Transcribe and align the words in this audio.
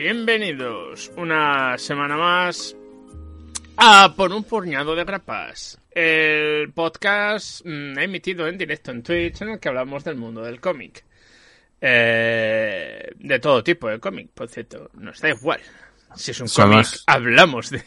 Bienvenidos 0.00 1.10
una 1.16 1.76
semana 1.76 2.16
más 2.16 2.76
a 3.76 4.14
Por 4.14 4.30
un 4.30 4.44
puñado 4.44 4.94
de 4.94 5.02
grapas, 5.02 5.76
el 5.90 6.72
podcast 6.72 7.62
mm, 7.64 7.98
emitido 7.98 8.46
en 8.46 8.56
directo 8.56 8.92
en 8.92 9.02
Twitch 9.02 9.42
en 9.42 9.48
el 9.48 9.58
que 9.58 9.68
hablamos 9.68 10.04
del 10.04 10.14
mundo 10.14 10.44
del 10.44 10.60
cómic. 10.60 11.04
Eh, 11.80 13.10
de 13.16 13.38
todo 13.40 13.64
tipo 13.64 13.88
de 13.88 13.98
cómic, 13.98 14.30
por 14.32 14.48
cierto, 14.48 14.88
nos 14.94 15.20
da 15.20 15.30
igual. 15.30 15.60
Si 16.14 16.30
es 16.30 16.40
un 16.42 16.46
cómic, 16.46 16.86
hablamos 17.04 17.70
de... 17.70 17.82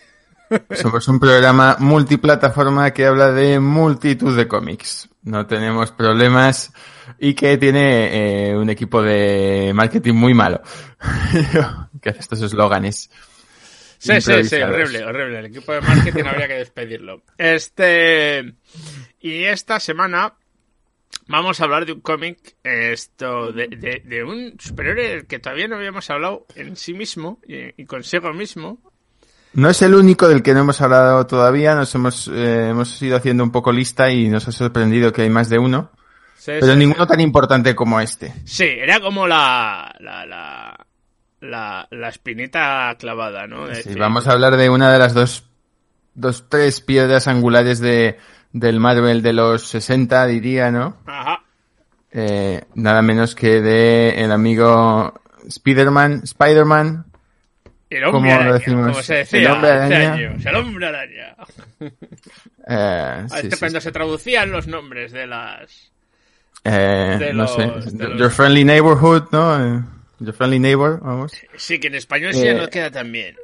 Somos 0.76 1.08
un 1.08 1.20
programa 1.20 1.78
multiplataforma 1.80 2.92
que 2.92 3.06
habla 3.06 3.32
de 3.32 3.60
multitud 3.60 4.36
de 4.36 4.48
cómics. 4.48 5.10
No 5.24 5.46
tenemos 5.46 5.92
problemas 5.92 6.74
y 7.20 7.34
que 7.34 7.58
tiene 7.58 8.50
eh, 8.50 8.58
un 8.58 8.70
equipo 8.70 9.02
de 9.02 9.72
marketing 9.74 10.14
muy 10.14 10.34
malo. 10.34 10.62
que 12.02 12.10
hace 12.10 12.20
estos 12.20 12.42
eslóganes. 12.42 13.10
Sí, 13.98 14.20
sí, 14.20 14.44
sí, 14.46 14.56
horrible, 14.56 15.06
horrible. 15.06 15.40
El 15.40 15.46
equipo 15.46 15.74
de 15.74 15.82
marketing 15.82 16.24
habría 16.24 16.48
que 16.48 16.56
despedirlo. 16.56 17.22
Este. 17.38 18.56
Y 19.20 19.44
esta 19.44 19.80
semana 19.80 20.34
vamos 21.28 21.62
a 21.62 21.66
hablar 21.66 21.86
de 21.86 21.94
un 21.94 22.02
cómic, 22.02 22.56
esto, 22.64 23.52
de, 23.52 23.68
de, 23.68 24.02
de 24.04 24.24
un 24.24 24.56
superhéroe 24.60 25.08
del 25.08 25.28
que 25.28 25.38
todavía 25.38 25.68
no 25.68 25.76
habíamos 25.76 26.10
hablado 26.10 26.48
en 26.56 26.76
sí 26.76 26.96
mismo 26.96 27.40
y, 27.48 27.80
y 27.80 27.86
consigo 27.86 28.34
mismo. 28.34 28.82
No 29.54 29.70
es 29.70 29.82
el 29.82 29.96
único 29.96 30.28
del 30.28 30.44
que 30.44 30.54
no 30.54 30.62
hemos 30.62 30.82
hablado 30.82 31.26
todavía. 31.28 31.76
Nos 31.76 31.94
hemos, 31.96 32.28
eh, 32.30 32.70
hemos 32.70 33.02
ido 33.02 33.18
haciendo 33.18 33.44
un 33.44 33.52
poco 33.52 33.72
lista 33.72 34.12
y 34.12 34.30
nos 34.30 34.48
ha 34.48 34.52
sorprendido 34.52 35.12
que 35.12 35.24
hay 35.24 35.30
más 35.30 35.50
de 35.50 35.60
uno. 35.60 35.92
Sí, 36.38 36.52
Pero 36.60 36.74
sí, 36.74 36.80
ninguno 36.80 37.06
tan 37.06 37.20
importante 37.20 37.76
como 37.76 38.00
este. 38.00 38.34
Sí, 38.46 38.66
era 38.66 39.00
como 39.00 39.28
la. 39.28 39.94
la, 40.00 40.26
la 40.26 40.88
la, 41.42 41.88
la 41.90 42.10
espinita 42.10 42.96
clavada, 42.98 43.48
¿no? 43.48 43.68
De 43.68 43.82
Sí, 43.84 43.96
vamos 43.96 44.28
a 44.28 44.32
hablar 44.32 44.58
de 44.58 44.70
una 44.70 44.92
de 44.92 45.00
las 45.00 45.14
dos, 45.14 45.44
dos, 46.14 46.46
tres 46.48 46.82
piedras 46.82 47.28
angulares 47.28 47.80
de, 47.80 48.18
del 48.54 48.80
Marvel 48.80 49.22
de 49.22 49.34
los 49.34 49.68
60, 49.68 50.26
diría, 50.28 50.72
¿no? 50.72 50.98
Ajá. 51.06 51.44
Eh, 52.12 52.64
nada 52.76 53.02
menos 53.02 53.36
que 53.36 53.62
de 53.62 54.24
el 54.24 54.32
amigo 54.32 55.20
Spider-Man, 55.48 56.22
Spider-Man, 56.24 57.06
El 57.92 58.04
hombre 58.06 58.12
¿Cómo 58.12 58.26
lo 58.28 58.34
araña, 58.34 58.54
decimos? 58.54 58.88
como 58.92 59.04
se 59.04 59.14
decía 59.16 59.40
El 59.42 59.48
hombre 59.48 59.72
hace 59.72 59.96
araña. 59.96 60.14
años, 60.14 60.46
el 60.46 60.56
hombre 60.56 60.88
araña. 60.88 61.36
eh, 62.68 63.26
sí, 63.30 63.36
este 63.36 63.52
sí, 63.52 63.60
cuando 63.60 63.82
se 63.82 63.92
traducían 63.92 64.52
los 64.52 64.68
nombres 64.68 65.12
de 65.12 65.28
las... 65.28 65.92
eh, 66.64 67.18
de 67.20 67.34
no 67.34 67.44
los- 67.44 67.56
sé, 67.56 67.92
de 67.98 68.08
los- 68.08 68.20
Your 68.20 68.32
Friendly 68.32 68.64
Neighborhood, 68.64 69.24
¿no? 69.32 69.78
Eh, 69.78 69.82
Your 70.20 70.34
Friendly 70.34 70.60
Neighbor, 70.60 71.00
vamos. 71.02 71.34
Sí, 71.58 71.80
que 71.80 71.88
en 71.88 71.96
español 71.96 72.34
sí 72.34 72.48
Eh, 72.48 72.54
nos 72.54 72.70
queda 72.70 72.90
también. 72.92 73.36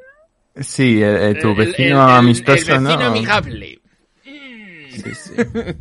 Sí, 0.62 1.02
eh, 1.04 1.38
tu 1.42 1.54
vecino 1.54 2.04
el- 2.06 2.10
el- 2.12 2.16
amistoso, 2.18 2.74
el 2.74 2.84
vecino 2.84 3.00
¿no? 3.00 3.06
amigable. 3.08 3.80
Sí, 4.24 5.14
sí. 5.14 5.34
Pues, 5.36 5.76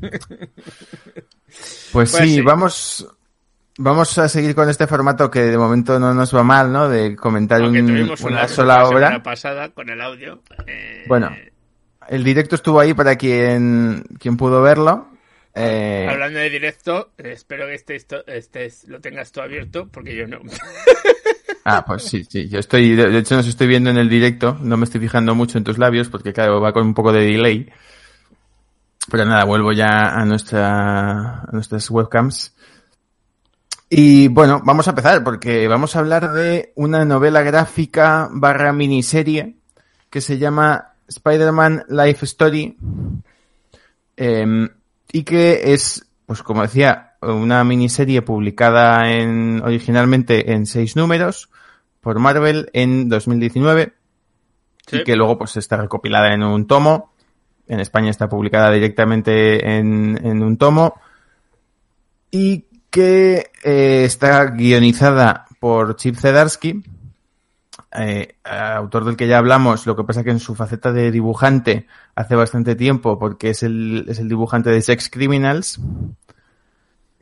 Pues 1.92 2.10
sí, 2.10 2.34
sí. 2.34 2.40
vamos 2.42 3.06
vamos 3.78 4.16
a 4.18 4.28
seguir 4.28 4.54
con 4.54 4.68
este 4.68 4.86
formato 4.86 5.30
que 5.30 5.40
de 5.42 5.58
momento 5.58 5.98
no 5.98 6.14
nos 6.14 6.34
va 6.34 6.42
mal, 6.42 6.72
¿no? 6.72 6.88
De 6.88 7.14
comentar 7.16 7.60
un- 7.62 7.72
tuvimos 7.86 8.20
una 8.22 8.38
una 8.38 8.48
sola 8.48 8.76
la 8.78 8.88
obra. 8.88 9.22
pasada 9.22 9.68
con 9.70 9.88
el 9.90 10.00
audio. 10.00 10.42
eh, 10.66 11.04
Bueno, 11.08 11.30
el 12.08 12.24
directo 12.24 12.54
estuvo 12.54 12.80
ahí 12.80 12.94
para 12.94 13.16
quien 13.16 14.04
quien 14.18 14.36
pudo 14.36 14.62
verlo. 14.62 15.08
Eh, 15.58 16.06
Hablando 16.10 16.38
de 16.38 16.50
directo, 16.50 17.12
espero 17.16 17.66
que 17.66 17.74
este, 17.74 17.96
este 18.26 18.70
lo 18.88 19.00
tengas 19.00 19.32
tú 19.32 19.40
abierto, 19.40 19.88
porque 19.88 20.14
yo 20.16 20.26
no. 20.26 20.38
Ah, 21.68 21.84
pues 21.84 22.04
sí, 22.04 22.24
sí, 22.28 22.48
yo 22.48 22.60
estoy, 22.60 22.94
de 22.94 23.08
de 23.10 23.18
hecho 23.18 23.34
nos 23.34 23.48
estoy 23.48 23.66
viendo 23.66 23.90
en 23.90 23.96
el 23.98 24.08
directo, 24.08 24.56
no 24.60 24.76
me 24.76 24.84
estoy 24.84 25.00
fijando 25.00 25.34
mucho 25.34 25.58
en 25.58 25.64
tus 25.64 25.78
labios 25.78 26.08
porque 26.08 26.32
claro, 26.32 26.60
va 26.60 26.72
con 26.72 26.86
un 26.86 26.94
poco 26.94 27.10
de 27.12 27.22
delay. 27.24 27.68
Pero 29.10 29.24
nada, 29.24 29.44
vuelvo 29.44 29.72
ya 29.72 30.10
a 30.14 30.24
nuestra, 30.24 31.40
a 31.40 31.48
nuestras 31.50 31.90
webcams. 31.90 32.54
Y 33.88 34.28
bueno, 34.28 34.60
vamos 34.64 34.88
a 34.88 34.90
empezar 34.90 35.22
porque 35.22 35.68
vamos 35.68 35.94
a 35.94 36.00
hablar 36.00 36.32
de 36.32 36.72
una 36.74 37.04
novela 37.04 37.42
gráfica 37.42 38.28
barra 38.32 38.72
miniserie 38.72 39.56
que 40.10 40.20
se 40.20 40.38
llama 40.38 40.94
Spider-Man 41.06 41.84
Life 41.88 42.24
Story. 42.24 42.76
Em, 44.16 44.68
y 45.12 45.22
que 45.22 45.72
es, 45.72 46.04
pues 46.26 46.42
como 46.42 46.62
decía, 46.62 47.16
una 47.20 47.62
miniserie 47.62 48.22
publicada 48.22 49.12
en, 49.12 49.62
originalmente 49.62 50.52
en 50.52 50.66
seis 50.66 50.96
números 50.96 51.48
por 52.00 52.18
Marvel 52.18 52.70
en 52.72 53.08
2019 53.08 53.92
Sí. 54.88 54.98
y 54.98 55.04
que 55.04 55.16
luego 55.16 55.36
pues 55.36 55.56
está 55.56 55.76
recopilada 55.76 56.32
en 56.32 56.44
un 56.44 56.66
tomo. 56.68 57.12
En 57.66 57.80
España 57.80 58.10
está 58.10 58.28
publicada 58.28 58.70
directamente 58.70 59.76
en, 59.76 60.16
en 60.24 60.42
un 60.44 60.56
tomo 60.56 60.94
y 62.30 62.65
que 62.90 63.50
eh, 63.62 64.04
está 64.04 64.46
guionizada 64.46 65.46
por 65.60 65.96
Chip 65.96 66.16
Zdarsky, 66.16 66.82
eh, 67.98 68.34
autor 68.44 69.04
del 69.04 69.16
que 69.16 69.26
ya 69.26 69.38
hablamos, 69.38 69.86
lo 69.86 69.96
que 69.96 70.04
pasa 70.04 70.24
que 70.24 70.30
en 70.30 70.40
su 70.40 70.54
faceta 70.54 70.92
de 70.92 71.10
dibujante 71.10 71.86
hace 72.14 72.34
bastante 72.34 72.74
tiempo, 72.74 73.18
porque 73.18 73.50
es 73.50 73.62
el, 73.62 74.06
es 74.08 74.18
el 74.18 74.28
dibujante 74.28 74.70
de 74.70 74.80
Sex 74.82 75.10
Criminals, 75.10 75.80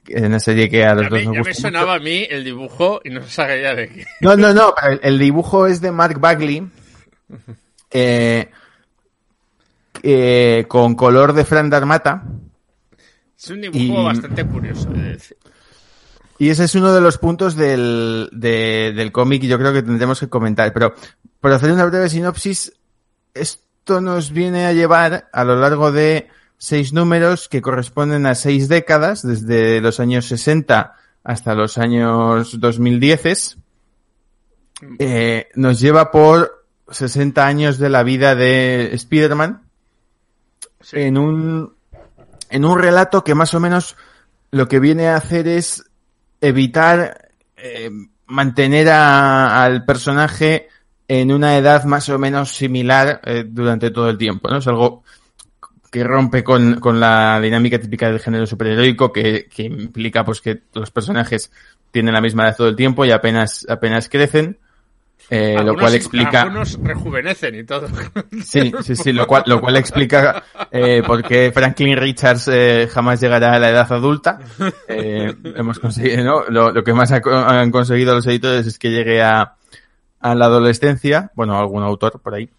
en 0.06 0.26
una 0.26 0.40
serie 0.40 0.68
que 0.68 0.84
a 0.84 0.94
los 0.94 1.04
Ya, 1.04 1.08
dos 1.08 1.18
me, 1.20 1.24
nos 1.24 1.34
ya 1.34 1.42
me 1.42 1.54
sonaba 1.54 1.94
a 1.94 1.98
mí 1.98 2.26
el 2.28 2.44
dibujo 2.44 3.00
y 3.04 3.10
no 3.10 3.22
sabía 3.22 3.74
de 3.74 3.88
qué. 3.88 4.04
no, 4.20 4.36
no, 4.36 4.52
no, 4.52 4.74
el, 4.88 5.00
el 5.02 5.18
dibujo 5.18 5.66
es 5.66 5.80
de 5.80 5.90
Mark 5.92 6.18
Bagley. 6.20 6.68
Eh, 7.90 8.48
eh, 10.02 10.64
con 10.68 10.94
color 10.94 11.32
de 11.32 11.44
Fran 11.44 11.70
Darmata. 11.70 12.24
Es 13.44 13.50
un 13.50 13.60
dibujo 13.60 14.00
Y- 14.00 14.04
bastante 14.04 14.46
curioso, 14.46 14.88
he 14.94 14.98
de 14.98 15.08
decir. 15.10 15.36
Y 16.38 16.48
ese 16.48 16.64
es 16.64 16.74
uno 16.74 16.92
de 16.92 17.00
los 17.00 17.18
puntos 17.18 17.54
del, 17.54 18.28
de- 18.32 18.92
del 18.96 19.12
cómic 19.12 19.44
y 19.44 19.48
yo 19.48 19.58
creo 19.58 19.72
que 19.72 19.82
tendremos 19.82 20.18
que 20.18 20.28
comentar. 20.28 20.72
Pero 20.72 20.94
por 21.40 21.52
hacer 21.52 21.70
una 21.70 21.84
breve 21.84 22.08
sinopsis, 22.08 22.72
esto 23.34 24.00
nos 24.00 24.32
viene 24.32 24.66
a 24.66 24.72
llevar 24.72 25.28
a 25.32 25.44
lo 25.44 25.60
largo 25.60 25.92
de 25.92 26.28
seis 26.58 26.92
números 26.92 27.48
que 27.48 27.60
corresponden 27.62 28.26
a 28.26 28.34
seis 28.34 28.68
décadas, 28.68 29.22
desde 29.22 29.80
los 29.80 30.00
años 30.00 30.24
60 30.26 30.96
hasta 31.22 31.54
los 31.54 31.78
años 31.78 32.58
2010. 32.58 33.58
Eh, 34.98 35.48
nos 35.54 35.78
lleva 35.80 36.10
por 36.10 36.66
60 36.90 37.46
años 37.46 37.78
de 37.78 37.88
la 37.90 38.02
vida 38.02 38.34
de 38.34 38.90
Spider-Man 38.94 39.62
Sí. 40.80 40.96
en 41.00 41.16
un 41.18 41.73
en 42.50 42.64
un 42.64 42.78
relato 42.78 43.24
que 43.24 43.34
más 43.34 43.54
o 43.54 43.60
menos 43.60 43.96
lo 44.50 44.68
que 44.68 44.80
viene 44.80 45.08
a 45.08 45.16
hacer 45.16 45.48
es 45.48 45.84
evitar 46.40 47.28
eh, 47.56 47.90
mantener 48.26 48.88
a- 48.90 49.64
al 49.64 49.84
personaje 49.84 50.68
en 51.08 51.32
una 51.32 51.56
edad 51.56 51.84
más 51.84 52.08
o 52.08 52.18
menos 52.18 52.54
similar 52.54 53.20
eh, 53.24 53.44
durante 53.46 53.90
todo 53.90 54.08
el 54.08 54.18
tiempo, 54.18 54.48
¿no? 54.48 54.58
Es 54.58 54.66
algo 54.66 55.02
que 55.90 56.02
rompe 56.02 56.42
con, 56.42 56.80
con 56.80 56.98
la 56.98 57.38
dinámica 57.40 57.78
típica 57.78 58.08
del 58.08 58.20
género 58.20 58.46
superheroico 58.46 59.12
que, 59.12 59.46
que 59.54 59.62
implica 59.64 60.24
pues 60.24 60.40
que 60.40 60.62
los 60.74 60.90
personajes 60.90 61.52
tienen 61.92 62.14
la 62.14 62.20
misma 62.20 62.44
edad 62.44 62.56
todo 62.56 62.68
el 62.68 62.74
tiempo 62.76 63.04
y 63.04 63.12
apenas 63.12 63.64
apenas 63.68 64.08
crecen, 64.08 64.58
eh, 65.30 65.62
lo 65.62 65.74
cual 65.74 65.94
explica 65.94 66.42
Algunos 66.42 66.78
rejuvenecen 66.82 67.54
y 67.54 67.64
todo. 67.64 67.88
Sí, 68.44 68.72
sí, 68.82 68.96
sí, 68.96 69.12
lo 69.12 69.26
cual, 69.26 69.44
lo 69.46 69.60
cual 69.60 69.76
explica 69.76 70.44
eh, 70.70 71.02
por 71.06 71.22
qué 71.22 71.50
Franklin 71.52 71.96
Richards 71.96 72.48
eh, 72.48 72.88
jamás 72.92 73.20
llegará 73.20 73.54
a 73.54 73.58
la 73.58 73.70
edad 73.70 73.90
adulta. 73.92 74.38
Eh, 74.88 75.34
hemos 75.56 75.78
conseguido, 75.78 76.24
¿no? 76.24 76.44
Lo, 76.48 76.70
lo 76.72 76.84
que 76.84 76.92
más 76.92 77.12
ha 77.12 77.20
han 77.24 77.70
conseguido 77.70 78.14
los 78.14 78.26
editores 78.26 78.66
es 78.66 78.78
que 78.78 78.90
llegue 78.90 79.22
a, 79.22 79.54
a 80.20 80.34
la 80.34 80.46
adolescencia. 80.46 81.30
Bueno, 81.34 81.58
algún 81.58 81.82
autor 81.82 82.20
por 82.20 82.34
ahí. 82.34 82.50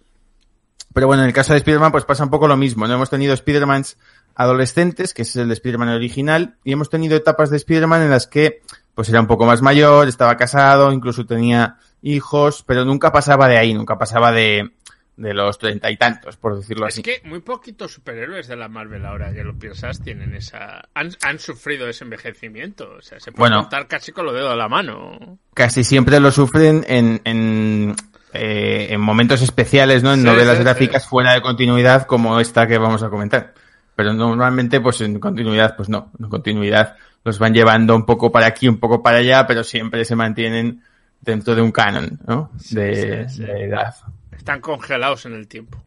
Pero 0.93 1.07
bueno, 1.07 1.23
en 1.23 1.27
el 1.27 1.33
caso 1.33 1.51
de 1.53 1.57
Spider-Man 1.57 1.91
pues 1.91 2.05
pasa 2.05 2.23
un 2.23 2.29
poco 2.29 2.47
lo 2.47 2.55
mismo. 2.55 2.87
No 2.87 2.93
hemos 2.93 3.09
tenido 3.09 3.33
Spider-Mans 3.33 3.97
adolescentes, 4.33 5.13
que 5.13 5.23
es 5.23 5.35
el 5.35 5.49
de 5.49 5.53
Spider-Man 5.53 5.89
original, 5.89 6.55
y 6.63 6.71
hemos 6.71 6.89
tenido 6.89 7.17
etapas 7.17 7.49
de 7.49 7.57
Spider-Man 7.57 8.03
en 8.03 8.09
las 8.11 8.27
que 8.27 8.61
pues 8.93 9.09
era 9.09 9.19
un 9.19 9.27
poco 9.27 9.45
más 9.45 9.61
mayor, 9.61 10.07
estaba 10.07 10.37
casado, 10.37 10.93
incluso 10.93 11.25
tenía 11.25 11.77
hijos, 12.05 12.63
pero 12.65 12.85
nunca 12.85 13.11
pasaba 13.11 13.47
de 13.49 13.57
ahí, 13.57 13.73
nunca 13.73 13.97
pasaba 13.97 14.31
de, 14.31 14.71
de 15.17 15.33
los 15.33 15.57
treinta 15.57 15.89
y 15.91 15.97
tantos, 15.97 16.37
por 16.37 16.55
decirlo 16.57 16.87
Es 16.87 16.93
así. 16.95 17.01
que 17.03 17.21
muy 17.25 17.39
poquitos 17.39 17.91
superhéroes 17.93 18.47
de 18.47 18.55
la 18.55 18.67
Marvel 18.69 19.05
ahora 19.05 19.33
que 19.33 19.43
lo 19.43 19.57
piensas 19.57 20.01
tienen 20.01 20.35
esa 20.35 20.87
han, 20.93 21.09
han 21.23 21.39
sufrido 21.39 21.87
ese 21.89 22.03
envejecimiento, 22.03 22.89
o 22.97 23.01
sea, 23.01 23.19
se 23.19 23.31
puede 23.31 23.49
Bueno. 23.49 23.63
contar 23.63 23.87
casi 23.87 24.11
con 24.11 24.25
los 24.25 24.33
dedos 24.35 24.51
de 24.51 24.57
la 24.57 24.67
mano. 24.69 25.39
Casi 25.53 25.83
siempre 25.83 26.19
lo 26.19 26.31
sufren 26.31 26.85
en, 26.87 27.21
en, 27.25 27.95
eh, 28.33 28.87
en 28.91 29.01
momentos 29.01 29.41
especiales, 29.41 30.03
¿no? 30.03 30.13
En 30.13 30.19
Sí, 30.19 30.25
novelas 30.25 30.57
sí, 30.57 30.63
gráficas 30.63 31.03
sí. 31.03 31.09
fuera 31.09 31.33
de 31.33 31.41
continuidad 31.41 32.05
como 32.05 32.39
esta 32.39 32.67
que 32.67 32.77
vamos 32.77 33.01
a 33.03 33.09
comentar. 33.09 33.53
Pero 33.95 34.13
normalmente, 34.13 34.81
pues 34.81 34.99
en 34.99 35.19
continuidad, 35.21 35.77
pues 35.77 35.87
no. 35.87 36.11
En 36.19 36.27
continuidad 36.27 36.97
los 37.23 37.39
van 37.39 37.53
llevando 37.53 37.95
un 37.95 38.05
poco 38.05 38.29
para 38.31 38.45
aquí, 38.47 38.67
un 38.67 38.77
poco 38.77 39.01
para 39.01 39.19
allá, 39.19 39.47
pero 39.47 39.63
siempre 39.63 40.03
se 40.03 40.17
mantienen 40.17 40.83
dentro 41.25 41.55
de 41.55 41.61
un 41.61 41.71
canon, 41.71 42.19
¿no? 42.27 42.51
de, 42.69 43.21
edad. 43.21 43.95
Están 44.31 44.61
congelados 44.61 45.25
en 45.25 45.33
el 45.33 45.47
tiempo. 45.47 45.81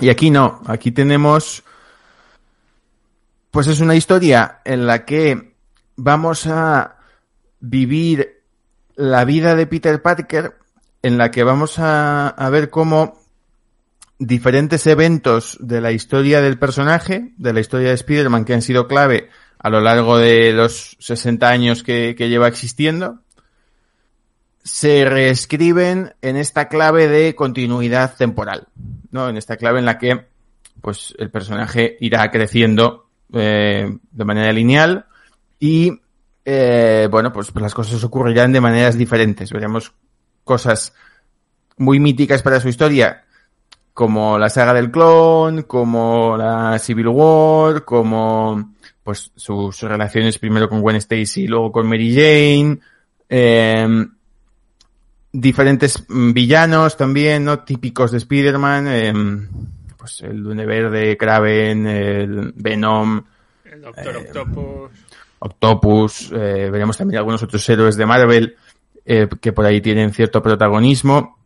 y 0.00 0.08
aquí 0.08 0.30
no, 0.30 0.60
aquí 0.66 0.90
tenemos, 0.90 1.62
pues 3.50 3.68
es 3.68 3.80
una 3.80 3.94
historia 3.94 4.60
en 4.64 4.86
la 4.86 5.04
que 5.04 5.54
vamos 5.96 6.46
a 6.46 6.96
vivir 7.60 8.42
la 8.96 9.24
vida 9.24 9.54
de 9.54 9.66
Peter 9.66 10.02
Parker, 10.02 10.56
en 11.02 11.18
la 11.18 11.30
que 11.30 11.44
vamos 11.44 11.78
a, 11.78 12.28
a 12.28 12.50
ver 12.50 12.70
cómo 12.70 13.20
diferentes 14.18 14.84
eventos 14.88 15.56
de 15.60 15.80
la 15.80 15.92
historia 15.92 16.40
del 16.40 16.58
personaje, 16.58 17.32
de 17.36 17.52
la 17.52 17.60
historia 17.60 17.88
de 17.88 17.94
Spider-Man, 17.94 18.44
que 18.44 18.54
han 18.54 18.62
sido 18.62 18.88
clave 18.88 19.30
a 19.58 19.70
lo 19.70 19.80
largo 19.80 20.18
de 20.18 20.52
los 20.52 20.96
60 21.00 21.48
años 21.48 21.82
que, 21.82 22.14
lleva 22.14 22.48
existiendo, 22.48 23.20
se 24.62 25.04
reescriben 25.04 26.14
en 26.22 26.36
esta 26.36 26.68
clave 26.68 27.08
de 27.08 27.34
continuidad 27.34 28.14
temporal, 28.16 28.68
¿no? 29.10 29.28
En 29.28 29.36
esta 29.36 29.56
clave 29.56 29.78
en 29.78 29.86
la 29.86 29.98
que, 29.98 30.26
pues, 30.80 31.14
el 31.18 31.30
personaje 31.30 31.96
irá 32.00 32.30
creciendo 32.30 33.08
eh, 33.32 33.98
de 34.10 34.24
manera 34.24 34.52
lineal 34.52 35.06
y, 35.58 36.00
eh, 36.44 37.08
bueno, 37.10 37.32
pues, 37.32 37.50
pues 37.50 37.62
las 37.62 37.74
cosas 37.74 38.02
ocurrirán 38.04 38.52
de 38.52 38.60
maneras 38.60 38.96
diferentes. 38.96 39.50
Veremos 39.52 39.92
cosas 40.44 40.92
muy 41.78 42.00
míticas 42.00 42.42
para 42.42 42.60
su 42.60 42.68
historia 42.68 43.24
como 43.98 44.38
la 44.38 44.48
saga 44.48 44.74
del 44.74 44.92
clon, 44.92 45.62
como 45.62 46.36
la 46.36 46.78
Civil 46.78 47.08
War, 47.08 47.84
como 47.84 48.74
pues 49.08 49.32
sus 49.36 49.80
relaciones 49.80 50.38
primero 50.38 50.68
con 50.68 50.82
Gwen 50.82 50.96
Stacy 50.96 51.44
y 51.44 51.46
luego 51.46 51.72
con 51.72 51.88
Mary 51.88 52.14
Jane, 52.14 52.78
em, 53.26 54.06
diferentes 55.32 56.04
villanos 56.10 56.94
también, 56.94 57.42
¿no? 57.42 57.60
Típicos 57.60 58.10
de 58.10 58.18
Spider-Man, 58.18 58.86
em, 58.88 59.48
pues 59.96 60.20
el 60.20 60.42
Dune 60.42 60.66
Verde, 60.66 61.16
Kraven, 61.16 61.86
el 61.86 62.52
Venom, 62.54 63.24
el 63.64 63.80
Doctor 63.80 64.14
em, 64.14 64.26
Octopus, 64.26 64.90
Octopus, 65.38 66.32
eh, 66.32 66.68
veremos 66.70 66.98
también 66.98 67.16
algunos 67.20 67.42
otros 67.42 67.66
héroes 67.66 67.96
de 67.96 68.04
Marvel 68.04 68.56
eh, 69.06 69.26
que 69.40 69.54
por 69.54 69.64
ahí 69.64 69.80
tienen 69.80 70.12
cierto 70.12 70.42
protagonismo. 70.42 71.38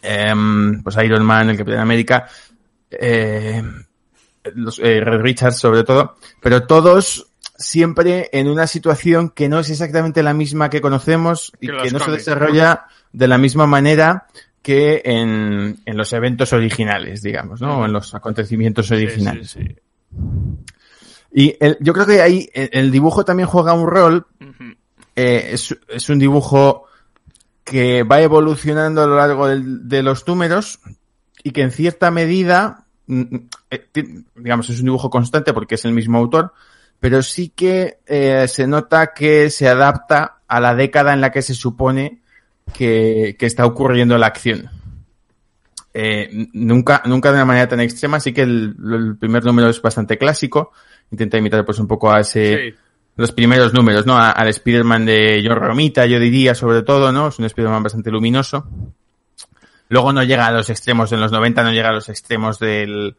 Pues 0.00 0.96
Iron 1.04 1.26
Man, 1.26 1.50
el 1.50 1.58
Capitán 1.58 1.80
América, 1.80 2.26
eh, 2.90 3.62
los, 4.54 4.78
eh, 4.78 5.00
Red 5.00 5.20
Richards 5.20 5.58
sobre 5.58 5.84
todo, 5.84 6.16
pero 6.40 6.66
todos 6.66 7.30
siempre 7.58 8.28
en 8.32 8.48
una 8.48 8.66
situación 8.66 9.30
que 9.30 9.48
no 9.48 9.60
es 9.60 9.70
exactamente 9.70 10.22
la 10.22 10.34
misma 10.34 10.68
que 10.68 10.80
conocemos 10.80 11.52
y 11.60 11.68
que, 11.68 11.90
no 11.90 11.98
se 11.98 12.10
desarrolla 12.10 12.86
de 13.12 13.28
la 13.28 13.38
misma 13.38 13.66
manera 13.66 14.26
que 14.62 15.02
en, 15.04 15.78
en 15.84 15.96
los 15.96 16.12
eventos 16.12 16.52
originales, 16.52 17.22
digamos, 17.22 17.60
¿no? 17.60 17.80
O 17.80 17.84
en 17.84 17.92
los 17.92 18.14
acontecimientos 18.14 18.90
originales. 18.90 19.56
Y 21.32 21.54
yo 21.80 21.92
creo 21.92 22.06
que 22.06 22.20
ahí 22.20 22.48
el, 22.52 22.90
dibujo 22.90 23.24
también 23.24 23.48
juega 23.48 23.74
un 23.74 23.86
rol. 23.86 24.26
eh, 25.14 25.50
es, 25.52 25.76
es, 25.88 26.08
un 26.08 26.18
dibujo 26.18 26.86
que 27.62 28.04
va 28.04 28.20
evolucionando 28.20 29.02
a 29.02 29.06
lo 29.06 29.16
largo 29.16 29.48
de 29.48 30.02
los 30.02 30.26
números 30.26 30.80
y 31.42 31.50
que 31.50 31.62
en 31.62 31.70
cierta 31.70 32.10
medida, 32.10 32.85
digamos, 33.06 34.70
es 34.70 34.78
un 34.80 34.86
dibujo 34.86 35.10
constante 35.10 35.52
porque 35.52 35.76
es 35.76 35.84
el 35.84 35.92
mismo 35.92 36.18
autor, 36.18 36.52
pero 37.00 37.22
sí 37.22 37.50
que 37.50 37.98
eh, 38.06 38.46
se 38.48 38.66
nota 38.66 39.12
que 39.14 39.50
se 39.50 39.68
adapta 39.68 40.38
a 40.46 40.60
la 40.60 40.74
década 40.74 41.12
en 41.12 41.20
la 41.20 41.30
que 41.30 41.42
se 41.42 41.54
supone 41.54 42.20
que, 42.72 43.36
que 43.38 43.46
está 43.46 43.66
ocurriendo 43.66 44.18
la 44.18 44.26
acción. 44.26 44.70
Eh, 45.94 46.48
nunca, 46.52 47.02
nunca 47.06 47.30
de 47.30 47.36
una 47.36 47.44
manera 47.46 47.68
tan 47.68 47.80
extrema, 47.80 48.18
así 48.18 48.32
que 48.32 48.42
el, 48.42 48.76
el, 48.92 49.16
primer 49.16 49.44
número 49.44 49.68
es 49.68 49.80
bastante 49.80 50.18
clásico. 50.18 50.72
Intenta 51.10 51.38
imitar 51.38 51.64
pues 51.64 51.78
un 51.78 51.86
poco 51.86 52.10
a 52.10 52.20
ese, 52.20 52.70
sí 52.70 52.76
los 53.16 53.32
primeros 53.32 53.72
números, 53.72 54.06
¿no? 54.06 54.16
Al 54.18 54.48
Spider-Man 54.48 55.06
de 55.06 55.42
John 55.44 55.58
Romita, 55.58 56.04
yo 56.06 56.20
diría, 56.20 56.54
sobre 56.54 56.82
todo, 56.82 57.12
¿no? 57.12 57.28
Es 57.28 57.38
un 57.38 57.46
Spider-Man 57.46 57.82
bastante 57.82 58.10
luminoso. 58.10 58.66
Luego 59.88 60.12
no 60.12 60.22
llega 60.24 60.46
a 60.46 60.52
los 60.52 60.68
extremos, 60.70 61.12
en 61.12 61.20
los 61.20 61.32
90 61.32 61.62
no 61.62 61.72
llega 61.72 61.90
a 61.90 61.92
los 61.92 62.08
extremos 62.08 62.58
del, 62.58 63.16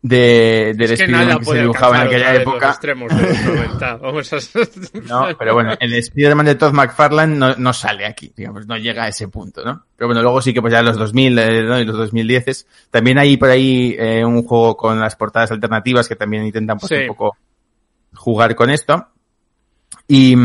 de, 0.00 0.74
del 0.76 0.92
Spider-Man 0.92 1.38
que 1.40 1.44
se 1.44 1.58
dibujaba 1.60 2.00
en 2.00 2.06
aquella 2.06 2.34
época. 2.36 2.68
extremos 2.68 3.16
de 3.16 3.28
los 3.28 3.42
90. 3.42 3.96
Vamos 3.96 4.32
a... 4.32 4.36
no, 5.08 5.26
pero 5.36 5.54
bueno, 5.54 5.74
el 5.80 5.94
Spider-Man 5.94 6.46
de 6.46 6.54
Todd 6.54 6.72
McFarlane 6.72 7.36
no, 7.36 7.54
no, 7.56 7.72
sale 7.72 8.06
aquí, 8.06 8.32
digamos, 8.36 8.66
no 8.66 8.76
llega 8.76 9.04
a 9.04 9.08
ese 9.08 9.28
punto, 9.28 9.64
¿no? 9.64 9.84
Pero 9.96 10.08
bueno, 10.08 10.22
luego 10.22 10.40
sí 10.40 10.54
que 10.54 10.60
pues 10.60 10.72
ya 10.72 10.82
los 10.82 10.96
2000 10.96 11.38
eh, 11.38 11.62
¿no? 11.64 11.80
y 11.80 11.84
los 11.84 11.96
2010 11.96 12.66
también 12.90 13.18
hay 13.18 13.36
por 13.36 13.50
ahí 13.50 13.96
eh, 13.98 14.24
un 14.24 14.44
juego 14.44 14.76
con 14.76 15.00
las 15.00 15.16
portadas 15.16 15.50
alternativas 15.50 16.08
que 16.08 16.16
también 16.16 16.46
intentan 16.46 16.78
pues 16.78 16.90
sí. 16.90 17.02
un 17.02 17.08
poco 17.08 17.36
jugar 18.14 18.54
con 18.54 18.70
esto. 18.70 19.08
Y, 20.06 20.36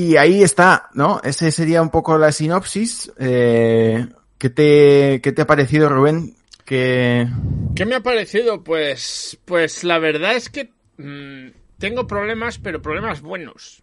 y 0.00 0.16
ahí 0.16 0.42
está, 0.42 0.88
¿no? 0.94 1.20
Ese 1.22 1.50
sería 1.50 1.82
un 1.82 1.90
poco 1.90 2.16
la 2.16 2.32
sinopsis. 2.32 3.12
Eh, 3.18 4.06
¿qué, 4.38 4.48
te, 4.48 5.20
¿Qué 5.22 5.32
te 5.32 5.42
ha 5.42 5.46
parecido, 5.46 5.90
Rubén? 5.90 6.36
¿Qué... 6.64 7.28
¿Qué 7.76 7.84
me 7.84 7.96
ha 7.96 8.00
parecido? 8.00 8.64
Pues, 8.64 9.38
pues 9.44 9.84
la 9.84 9.98
verdad 9.98 10.36
es 10.36 10.48
que 10.48 10.72
mmm, 10.96 11.48
tengo 11.78 12.06
problemas, 12.06 12.58
pero 12.58 12.80
problemas 12.80 13.20
buenos. 13.20 13.82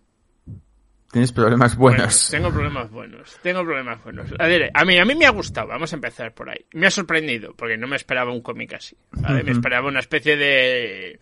Tienes 1.12 1.32
problemas 1.32 1.78
buenos. 1.78 2.30
Bueno, 2.32 2.32
tengo 2.32 2.52
problemas 2.52 2.90
buenos. 2.90 3.38
Tengo 3.44 3.64
problemas 3.64 4.04
buenos. 4.04 4.34
A 4.40 4.48
ver, 4.48 4.72
a 4.74 4.86
mí, 4.86 4.98
a 4.98 5.06
mí 5.06 5.14
me 5.14 5.28
ha 5.28 5.32
gustado. 5.32 5.68
Vamos 5.68 5.94
a 5.94 5.98
empezar 5.98 6.34
por 6.34 6.50
ahí. 6.50 6.66
Me 6.74 6.88
ha 6.88 6.92
sorprendido, 6.92 7.54
porque 7.56 7.78
no 7.78 7.86
me 7.86 7.96
esperaba 7.96 8.34
un 8.34 8.42
cómic 8.42 8.74
así. 8.74 8.98
¿vale? 9.12 9.36
Uh 9.36 9.42
-huh. 9.42 9.46
Me 9.46 9.52
esperaba 9.52 9.88
una 9.88 10.00
especie 10.00 10.36
de 10.36 11.20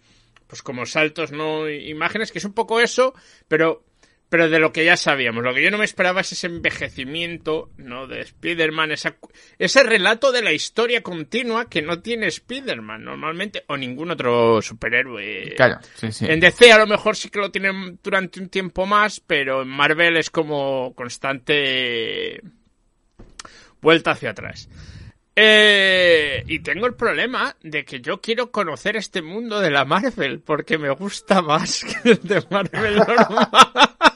pues 0.47 0.61
como 0.61 0.85
saltos, 0.85 1.31
no 1.31 1.69
imágenes, 1.69 2.31
que 2.31 2.37
es 2.37 2.45
un 2.45 2.53
poco 2.53 2.79
eso, 2.79 3.13
pero 3.47 3.83
pero 4.29 4.49
de 4.49 4.59
lo 4.59 4.71
que 4.71 4.85
ya 4.85 4.97
sabíamos. 4.97 5.43
Lo 5.43 5.53
que 5.53 5.63
yo 5.63 5.71
no 5.71 5.77
me 5.77 5.85
esperaba 5.85 6.21
es 6.21 6.31
ese 6.31 6.47
envejecimiento, 6.47 7.69
¿no? 7.77 8.07
De 8.07 8.21
Spider-Man, 8.21 8.91
ese 9.59 9.83
relato 9.83 10.31
de 10.31 10.41
la 10.41 10.51
historia 10.51 11.01
continua 11.01 11.69
que 11.69 11.81
no 11.81 12.01
tiene 12.01 12.27
Spider-Man 12.27 13.03
normalmente, 13.03 13.63
o 13.67 13.77
ningún 13.77 14.11
otro 14.11 14.61
superhéroe. 14.61 15.53
Claro, 15.55 15.79
sí, 15.95 16.11
sí. 16.11 16.25
En 16.27 16.39
DC 16.39 16.71
a 16.71 16.79
lo 16.79 16.87
mejor 16.87 17.15
sí 17.15 17.29
que 17.29 17.39
lo 17.39 17.51
tienen 17.51 17.99
durante 18.03 18.39
un 18.39 18.49
tiempo 18.49 18.85
más, 18.85 19.19
pero 19.19 19.61
en 19.61 19.69
Marvel 19.69 20.17
es 20.17 20.29
como 20.29 20.93
constante 20.95 22.41
vuelta 23.81 24.11
hacia 24.11 24.31
atrás. 24.31 24.67
Eh, 25.37 26.43
y 26.47 26.59
tengo 26.59 26.87
el 26.87 26.95
problema 26.95 27.57
de 27.61 27.83
que 27.83 27.99
yo 27.99 28.21
quiero 28.21 28.51
conocer 28.51 28.95
este 28.95 29.21
mundo 29.21 29.59
de 29.59 29.69
la 29.69 29.83
Marvel 29.83 30.39
porque 30.39 30.77
me 30.77 30.89
gusta 30.91 31.41
más 31.41 31.83
que 32.03 32.11
el 32.11 32.21
de 32.21 32.43
Marvel 32.49 32.95
normal. 32.95 33.49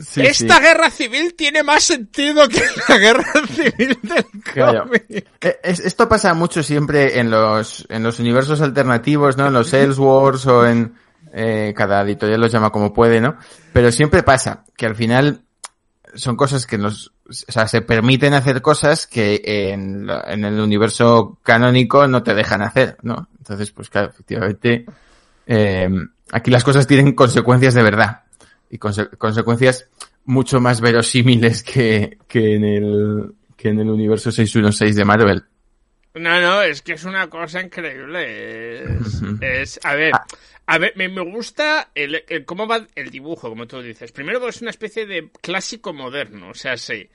Sí, 0.00 0.20
Esta 0.22 0.56
sí. 0.56 0.62
guerra 0.62 0.90
civil 0.90 1.34
tiene 1.34 1.62
más 1.62 1.84
sentido 1.84 2.48
que 2.48 2.62
la 2.88 2.98
guerra 2.98 3.24
civil 3.48 3.98
del 4.02 4.24
claro. 4.42 4.84
cómic. 4.84 5.26
Esto 5.62 6.08
pasa 6.08 6.34
mucho 6.34 6.62
siempre 6.62 7.18
en 7.18 7.30
los, 7.30 7.86
en 7.88 8.02
los 8.02 8.20
universos 8.20 8.60
alternativos, 8.60 9.36
¿no? 9.36 9.46
En 9.48 9.52
los 9.52 9.72
Elseworlds 9.72 10.46
o 10.46 10.66
en, 10.66 10.94
eh, 11.32 11.74
cada 11.76 12.02
editorial 12.02 12.40
los 12.40 12.52
llama 12.52 12.70
como 12.70 12.92
puede, 12.92 13.20
¿no? 13.20 13.36
Pero 13.72 13.90
siempre 13.90 14.22
pasa 14.22 14.64
que 14.76 14.86
al 14.86 14.94
final 14.94 15.42
son 16.14 16.36
cosas 16.36 16.66
que 16.66 16.78
nos, 16.78 17.12
o 17.28 17.32
sea, 17.52 17.66
se 17.66 17.82
permiten 17.82 18.34
hacer 18.34 18.62
cosas 18.62 19.06
que 19.06 19.42
en, 19.44 20.08
en, 20.26 20.44
el 20.44 20.60
universo 20.60 21.38
canónico 21.42 22.06
no 22.06 22.22
te 22.22 22.34
dejan 22.34 22.62
hacer, 22.62 22.96
¿no? 23.02 23.28
Entonces, 23.38 23.70
pues 23.72 23.90
claro, 23.90 24.10
efectivamente, 24.10 24.86
eh, 25.46 25.88
aquí 26.32 26.50
las 26.50 26.64
cosas 26.64 26.86
tienen 26.86 27.14
consecuencias 27.14 27.74
de 27.74 27.82
verdad 27.82 28.22
y 28.70 28.78
conse 28.78 29.08
consecuencias 29.16 29.88
mucho 30.24 30.60
más 30.60 30.80
verosímiles 30.80 31.62
que, 31.62 32.18
que 32.28 32.54
en 32.54 32.64
el, 32.64 33.34
que 33.56 33.70
en 33.70 33.80
el 33.80 33.90
universo 33.90 34.30
616 34.30 34.96
de 34.96 35.04
Marvel. 35.04 35.44
No, 36.14 36.40
no, 36.40 36.62
es 36.62 36.82
que 36.82 36.94
es 36.94 37.04
una 37.04 37.28
cosa 37.28 37.60
increíble. 37.60 38.82
Es, 38.82 39.22
es 39.40 39.80
a 39.84 39.94
ver, 39.94 40.12
a 40.66 40.78
ver, 40.78 40.92
me, 40.96 41.08
me 41.08 41.22
gusta 41.22 41.90
el, 41.94 42.24
el, 42.28 42.44
cómo 42.44 42.66
va 42.66 42.86
el 42.94 43.10
dibujo, 43.10 43.48
como 43.48 43.66
tú 43.66 43.80
dices. 43.80 44.12
Primero, 44.12 44.46
es 44.48 44.60
una 44.60 44.70
especie 44.70 45.06
de 45.06 45.30
clásico 45.40 45.92
moderno, 45.92 46.50
o 46.50 46.54
sea, 46.54 46.76
sí. 46.76 47.08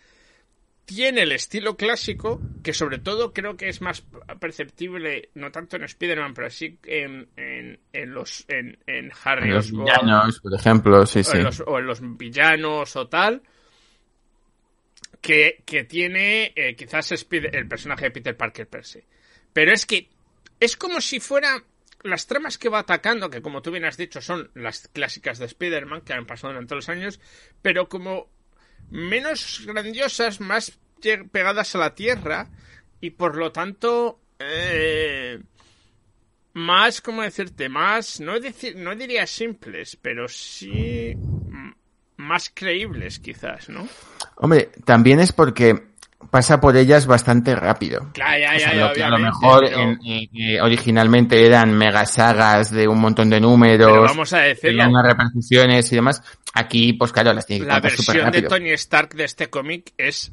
Tiene 0.86 1.22
el 1.22 1.32
estilo 1.32 1.78
clásico, 1.78 2.42
que 2.62 2.74
sobre 2.74 3.00
todo 3.00 3.34
creo 3.34 3.56
que 3.56 3.70
es 3.70 3.82
más 3.82 4.04
perceptible, 4.40 5.30
no 5.34 5.52
tanto 5.52 5.78
en 5.78 5.84
Spider-Man, 5.84 6.34
pero 6.34 6.50
sí 6.50 6.78
en, 6.84 7.30
en, 7.38 7.80
en 7.94 8.14
los 8.14 8.46
en, 8.50 8.78
en 8.86 9.12
Harry 9.24 9.50
en 9.50 9.56
los 9.56 9.68
Osborn, 9.68 9.86
villanos, 9.86 10.40
por 10.42 10.54
ejemplo, 10.54 11.06
sí, 11.06 11.20
o 11.20 11.24
sí. 11.24 11.38
En 11.38 11.44
los, 11.46 11.64
o 11.66 11.80
en 11.80 11.86
los 11.86 12.18
villanos 12.18 12.96
o 12.98 13.08
tal 13.08 13.42
que, 15.24 15.64
que 15.66 15.86
tiene 15.86 16.52
eh, 16.54 16.76
quizás 16.76 17.14
el 17.14 17.68
personaje 17.68 18.06
de 18.06 18.12
Peter 18.12 18.36
Parker 18.36 18.68
per 18.68 18.86
se. 18.86 19.06
Pero 19.54 19.72
es 19.72 19.86
que 19.86 20.10
es 20.60 20.76
como 20.76 21.00
si 21.00 21.22
fuera 21.22 21.64
las 22.04 22.28
tramas 22.28 22.58
que 22.58 22.68
va 22.68 22.80
atacando, 22.80 23.30
que 23.30 23.42
como 23.42 23.62
tú 23.62 23.72
bien 23.72 23.86
has 23.86 23.96
dicho 23.96 24.22
son 24.22 24.52
las 24.54 24.90
clásicas 24.90 25.40
de 25.40 25.46
Spider-Man 25.46 26.02
que 26.02 26.12
han 26.12 26.26
pasado 26.26 26.52
durante 26.52 26.76
los 26.76 26.90
años, 26.90 27.22
pero 27.62 27.88
como 27.88 28.28
menos 28.90 29.64
grandiosas, 29.66 30.40
más 30.40 30.78
pegadas 31.32 31.76
a 31.76 31.80
la 31.80 31.96
tierra 31.96 32.48
y 33.02 33.12
por 33.12 33.36
lo 33.36 33.52
tanto 33.52 34.20
eh, 34.40 35.40
más, 36.54 37.02
¿cómo 37.02 37.22
decirte? 37.22 37.68
Más, 37.70 38.20
no, 38.20 38.40
decir, 38.40 38.76
no 38.76 38.96
diría 38.96 39.28
simples, 39.28 39.98
pero 40.02 40.28
sí 40.28 41.16
más 42.18 42.52
creíbles 42.54 43.20
quizás, 43.20 43.70
¿no? 43.70 43.88
Hombre, 44.38 44.70
también 44.86 45.20
es 45.20 45.32
porque 45.32 45.93
pasa 46.30 46.60
por 46.60 46.76
ellas 46.76 47.06
bastante 47.06 47.56
rápido. 47.56 48.10
Claro, 48.14 48.40
ya, 48.40 48.58
ya, 48.58 48.94
ya, 48.94 49.08
a 49.08 49.10
lo 49.10 49.20
mejor 49.20 49.70
originalmente 50.62 51.46
eran 51.46 51.78
mega 51.78 52.06
sagas 52.06 52.72
de 52.72 52.88
un 52.88 53.00
montón 53.00 53.30
de 53.30 53.40
números, 53.40 54.10
vamos 54.10 54.34
a 54.34 54.40
decirlo, 54.40 54.88
unas 54.88 55.06
repercusiones 55.06 55.92
y 55.92 55.96
demás. 55.96 56.22
Aquí, 56.54 56.94
pues 56.94 57.12
claro, 57.12 57.34
las 57.34 57.46
tiene 57.46 57.66
que 57.66 57.72
La 57.72 57.80
versión 57.80 58.32
de 58.32 58.44
Tony 58.44 58.70
Stark 58.72 59.16
de 59.16 59.24
este 59.24 59.50
cómic 59.50 59.94
es 59.98 60.32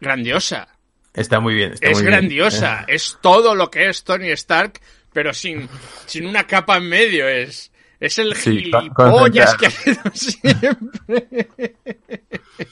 grandiosa. 0.00 0.68
Está 1.14 1.40
muy 1.40 1.54
bien. 1.54 1.72
Está 1.72 1.88
es 1.88 1.96
muy 1.98 2.06
grandiosa. 2.06 2.84
Bien. 2.86 2.86
Es 2.96 3.18
todo 3.22 3.54
lo 3.54 3.70
que 3.70 3.88
es 3.88 4.04
Tony 4.04 4.28
Stark, 4.30 4.80
pero 5.12 5.32
sin, 5.32 5.68
sin 6.04 6.26
una 6.26 6.46
capa 6.46 6.76
en 6.76 6.88
medio. 6.88 7.26
Es, 7.26 7.72
es 7.98 8.18
el 8.18 8.34
Sí, 8.36 8.64
gilipollas 8.64 9.56
que 9.56 9.66
ha 9.66 10.10
siempre. 10.12 11.48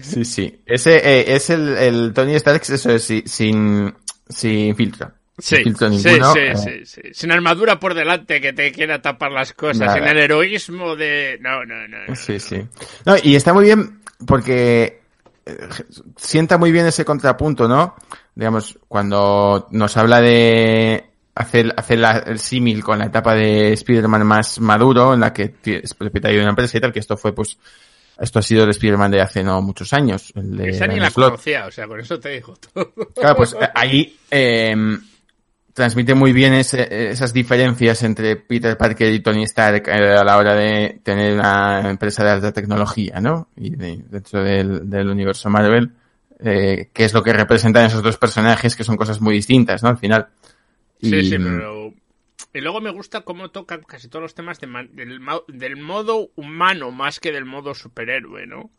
Sí, 0.00 0.24
sí. 0.24 0.62
Ese 0.66 0.96
eh, 0.96 1.34
es 1.34 1.50
el, 1.50 1.76
el 1.76 2.12
Tony 2.14 2.34
Stark, 2.36 2.62
eso 2.68 2.90
es, 2.92 3.04
sin, 3.26 3.94
sin 4.28 4.74
filtro. 4.74 5.12
Sí, 5.38 5.56
Sin 5.56 5.64
filtro 5.64 5.90
sí, 5.90 5.96
ninguno. 6.08 6.32
sí, 6.32 6.38
eh, 6.40 6.56
sí, 6.56 6.70
sí. 6.86 7.00
Sin 7.12 7.32
armadura 7.32 7.80
por 7.80 7.94
delante 7.94 8.40
que 8.40 8.52
te 8.52 8.70
quiera 8.72 9.02
tapar 9.02 9.32
las 9.32 9.52
cosas. 9.52 9.78
Nada. 9.78 9.94
Sin 9.94 10.04
el 10.04 10.18
heroísmo 10.18 10.94
de. 10.96 11.38
No, 11.40 11.64
no, 11.64 11.88
no. 11.88 11.98
no. 12.08 12.14
Sí, 12.16 12.38
sí. 12.38 12.62
No, 13.04 13.16
y 13.22 13.34
está 13.34 13.52
muy 13.52 13.64
bien 13.64 14.00
porque 14.26 15.00
eh, 15.46 15.58
sienta 16.16 16.58
muy 16.58 16.70
bien 16.70 16.86
ese 16.86 17.04
contrapunto, 17.04 17.66
¿no? 17.66 17.94
Digamos, 18.34 18.78
cuando 18.88 19.68
nos 19.72 19.96
habla 19.96 20.20
de 20.20 21.04
hacer, 21.34 21.74
hacer 21.76 21.98
la- 21.98 22.18
el 22.26 22.38
símil 22.38 22.84
con 22.84 22.98
la 22.98 23.06
etapa 23.06 23.34
de 23.34 23.72
Spider-Man 23.72 24.26
más 24.26 24.60
maduro, 24.60 25.14
en 25.14 25.20
la 25.20 25.32
que 25.32 25.54
es 25.64 25.94
propietario 25.94 26.38
de 26.38 26.44
una 26.44 26.50
empresa 26.50 26.76
y 26.78 26.80
tal, 26.80 26.92
que 26.92 27.00
esto 27.00 27.16
fue, 27.16 27.34
pues, 27.34 27.58
esto 28.22 28.38
ha 28.38 28.42
sido 28.42 28.64
el 28.64 28.70
Spider-Man 28.70 29.10
de 29.10 29.20
hace 29.20 29.42
no 29.42 29.60
muchos 29.62 29.92
años. 29.92 30.32
El 30.34 30.56
de 30.56 30.70
Esa 30.70 30.86
ni 30.86 30.98
la 30.98 31.10
Slott. 31.10 31.30
conocía, 31.30 31.66
o 31.66 31.70
sea, 31.70 31.86
con 31.86 32.00
eso 32.00 32.18
te 32.18 32.30
digo 32.30 32.54
todo. 32.72 32.92
Claro, 33.14 33.36
pues 33.36 33.52
eh, 33.54 33.68
ahí 33.74 34.16
eh, 34.30 34.74
transmite 35.74 36.14
muy 36.14 36.32
bien 36.32 36.52
ese- 36.54 37.10
esas 37.10 37.32
diferencias 37.32 38.02
entre 38.02 38.36
Peter 38.36 38.76
Parker 38.76 39.12
y 39.12 39.20
Tony 39.20 39.44
Stark 39.44 39.88
eh, 39.88 40.16
a 40.18 40.22
la 40.24 40.36
hora 40.36 40.54
de 40.54 41.00
tener 41.02 41.34
una 41.34 41.88
empresa 41.90 42.22
de 42.24 42.30
alta 42.30 42.52
tecnología, 42.52 43.20
¿no? 43.20 43.48
Y 43.56 43.70
de- 43.76 44.04
dentro 44.08 44.42
del, 44.44 44.88
del 44.90 45.08
universo 45.08 45.48
Marvel, 45.50 45.90
eh, 46.44 46.90
que 46.92 47.04
es 47.04 47.14
lo 47.14 47.22
que 47.22 47.32
representan 47.32 47.86
esos 47.86 48.02
dos 48.02 48.18
personajes, 48.18 48.76
que 48.76 48.84
son 48.84 48.96
cosas 48.96 49.20
muy 49.20 49.34
distintas, 49.34 49.82
¿no? 49.82 49.88
Al 49.90 49.98
final. 49.98 50.28
Sí, 51.00 51.22
sí, 51.24 51.38
pero. 51.38 51.92
Y 52.54 52.60
luego 52.60 52.80
me 52.80 52.90
gusta 52.90 53.22
cómo 53.22 53.50
tocan 53.50 53.82
casi 53.82 54.08
todos 54.08 54.22
los 54.22 54.34
temas 54.34 54.60
de 54.60 54.66
del, 54.92 55.20
del 55.48 55.76
modo 55.76 56.30
humano 56.36 56.90
más 56.90 57.18
que 57.20 57.32
del 57.32 57.44
modo 57.44 57.74
superhéroe, 57.74 58.46
¿no? 58.46 58.70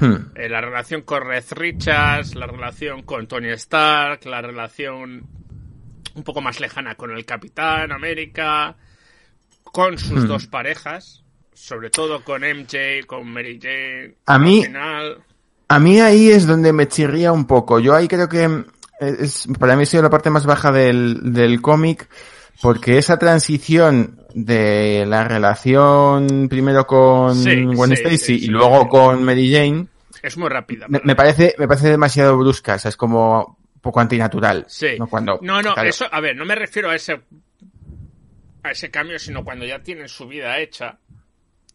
Hmm. 0.00 0.32
Eh, 0.34 0.48
la 0.48 0.60
relación 0.60 1.02
con 1.02 1.24
Red 1.24 1.44
Richards, 1.52 2.34
la 2.34 2.46
relación 2.46 3.02
con 3.02 3.26
Tony 3.28 3.48
Stark, 3.50 4.24
la 4.26 4.42
relación 4.42 5.26
un 6.14 6.22
poco 6.24 6.40
más 6.40 6.60
lejana 6.60 6.94
con 6.94 7.10
el 7.10 7.24
Capitán 7.24 7.92
América, 7.92 8.76
con 9.62 9.98
sus 9.98 10.24
Hmm. 10.24 10.28
dos 10.28 10.46
parejas, 10.46 11.22
sobre 11.54 11.90
todo 11.90 12.24
con 12.24 12.42
MJ, 12.42 13.06
con 13.06 13.30
Mary 13.30 13.58
Jane. 13.62 14.16
A 14.26 14.38
mí- 14.38 14.60
Al 14.60 14.66
final, 14.66 15.18
A 15.68 15.78
mí 15.80 16.00
ahí 16.00 16.30
es 16.30 16.46
donde 16.46 16.72
me 16.72 16.86
chirría 16.86 17.32
un 17.32 17.44
poco. 17.46 17.80
Yo 17.80 17.94
ahí 17.94 18.06
creo 18.08 18.28
que 18.28 18.64
es, 19.00 19.48
para 19.58 19.74
mí 19.76 19.82
ha 19.82 19.86
sido 19.86 20.02
la 20.04 20.10
parte 20.10 20.30
más 20.30 20.46
baja 20.46 20.70
del, 20.70 21.32
del 21.32 21.60
cómic, 21.60 22.08
porque 22.60 22.98
esa 22.98 23.18
transición 23.18 24.20
de 24.34 25.04
la 25.06 25.24
relación 25.24 26.48
primero 26.48 26.86
con 26.86 27.34
Sí, 27.34 27.64
Gwen 27.64 27.90
sí, 27.90 28.02
Stacy 28.02 28.18
sí, 28.18 28.44
y 28.44 28.48
luego 28.48 28.88
con 28.88 29.22
Mary 29.24 29.52
Jane, 29.52 29.86
es 30.22 30.36
muy 30.36 30.48
rápida. 30.48 30.86
me, 30.88 31.14
parece, 31.14 31.54
me 31.58 31.68
parece 31.68 31.90
demasiado 31.90 32.36
brusca, 32.36 32.74
o 32.74 32.78
sea, 32.78 32.88
es 32.88 32.96
como 32.96 33.58
un 33.74 33.80
poco 33.80 34.00
antinatural. 34.00 34.64
Sí. 34.68 34.96
¿no? 34.98 35.06
Cuando, 35.06 35.38
no, 35.42 35.62
no, 35.62 35.74
claro, 35.74 35.88
eso, 35.88 36.06
a 36.10 36.20
ver, 36.20 36.36
no 36.36 36.44
me 36.44 36.54
refiero 36.54 36.90
a 36.90 36.94
ese 36.96 37.20
a 38.62 38.70
ese 38.72 38.90
cambio, 38.90 39.18
sino 39.18 39.44
cuando 39.44 39.64
ya 39.64 39.78
tienen 39.80 40.08
su 40.08 40.26
vida 40.26 40.58
hecha. 40.58 40.98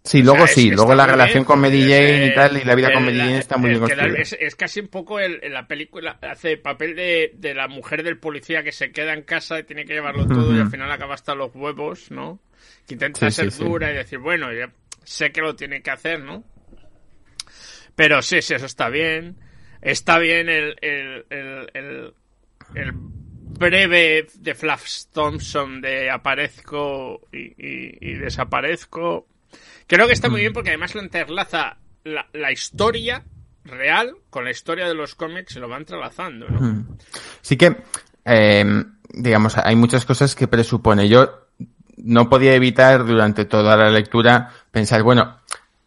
Sí, 0.03 0.21
O 0.21 0.25
luego 0.25 0.47
sea, 0.47 0.55
sí, 0.55 0.71
luego 0.71 0.95
la 0.95 1.05
relación 1.05 1.43
bien, 1.43 1.45
con 1.45 1.59
Mary 1.61 1.81
Jane 1.83 2.25
y 2.27 2.33
tal, 2.33 2.57
y 2.57 2.63
la 2.63 2.73
vida 2.75 2.91
con 2.91 3.03
el- 3.03 3.13
Mary 3.13 3.17
Jane 3.19 3.37
está 3.37 3.57
muy 3.57 3.69
el 3.69 3.77
bien 3.79 3.81
construida. 3.87 4.19
es, 4.19 4.33
es 4.39 4.55
casi 4.55 4.79
un 4.79 4.87
poco 4.87 5.19
el, 5.19 5.39
la 5.53 5.67
película 5.67 6.17
hace 6.21 6.57
papel 6.57 6.95
de, 6.95 7.31
de 7.35 7.53
la 7.53 7.67
mujer 7.67 8.01
del 8.03 8.17
policía 8.17 8.63
que 8.63 8.71
se 8.71 8.91
queda 8.91 9.13
en 9.13 9.21
casa 9.21 9.59
y 9.59 9.63
tiene 9.63 9.85
que 9.85 9.93
llevarlo 9.93 10.25
todo 10.25 10.55
y 10.55 10.59
al 10.59 10.69
final 10.71 10.91
acaba 10.91 11.13
hasta 11.13 11.35
los 11.35 11.51
huevos, 11.53 12.09
¿no? 12.09 12.39
Que 12.87 12.95
intenta 12.95 13.29
Sí, 13.29 13.35
ser 13.43 13.51
sí, 13.51 13.57
sí. 13.59 13.63
dura 13.63 13.91
y 13.91 13.95
decir, 13.95 14.17
bueno, 14.17 14.51
ya 14.51 14.71
sé 15.03 15.31
que 15.31 15.41
lo 15.41 15.55
tiene 15.55 15.83
que 15.83 15.91
hacer, 15.91 16.19
¿no? 16.19 16.43
Pero 17.95 18.21
sí, 18.23 18.41
sí, 18.41 18.53
eso 18.55 18.65
está 18.65 18.89
bien. 18.89 19.35
Está 19.81 20.17
bien 20.17 20.49
el, 20.49 20.75
el, 20.81 21.25
el, 21.29 21.69
el, 21.73 22.13
el 22.75 22.91
breve 22.93 24.27
de 24.33 24.55
Flash 24.55 25.05
Thompson 25.13 25.81
de 25.81 26.09
aparezco 26.09 27.21
y, 27.31 27.39
y- 27.57 27.97
y 28.01 28.13
desaparezco. 28.15 29.27
Creo 29.91 30.07
que 30.07 30.13
está 30.13 30.29
muy 30.29 30.39
bien 30.39 30.53
porque 30.53 30.69
además 30.69 30.95
lo 30.95 31.01
entrelaza 31.01 31.75
la, 32.05 32.25
la 32.31 32.49
historia 32.49 33.25
real 33.65 34.15
con 34.29 34.45
la 34.45 34.51
historia 34.51 34.87
de 34.87 34.93
los 34.93 35.15
cómics 35.15 35.57
y 35.57 35.59
lo 35.59 35.67
va 35.67 35.75
entrelazando, 35.75 36.47
¿no? 36.47 36.61
Mm. 36.61 36.97
Sí 37.41 37.57
que, 37.57 37.75
eh, 38.23 38.83
digamos, 39.09 39.57
hay 39.57 39.75
muchas 39.75 40.05
cosas 40.05 40.33
que 40.33 40.47
presupone. 40.47 41.09
Yo 41.09 41.49
no 41.97 42.29
podía 42.29 42.55
evitar 42.55 43.05
durante 43.05 43.43
toda 43.43 43.75
la 43.75 43.89
lectura 43.89 44.53
pensar, 44.71 45.03
bueno, 45.03 45.39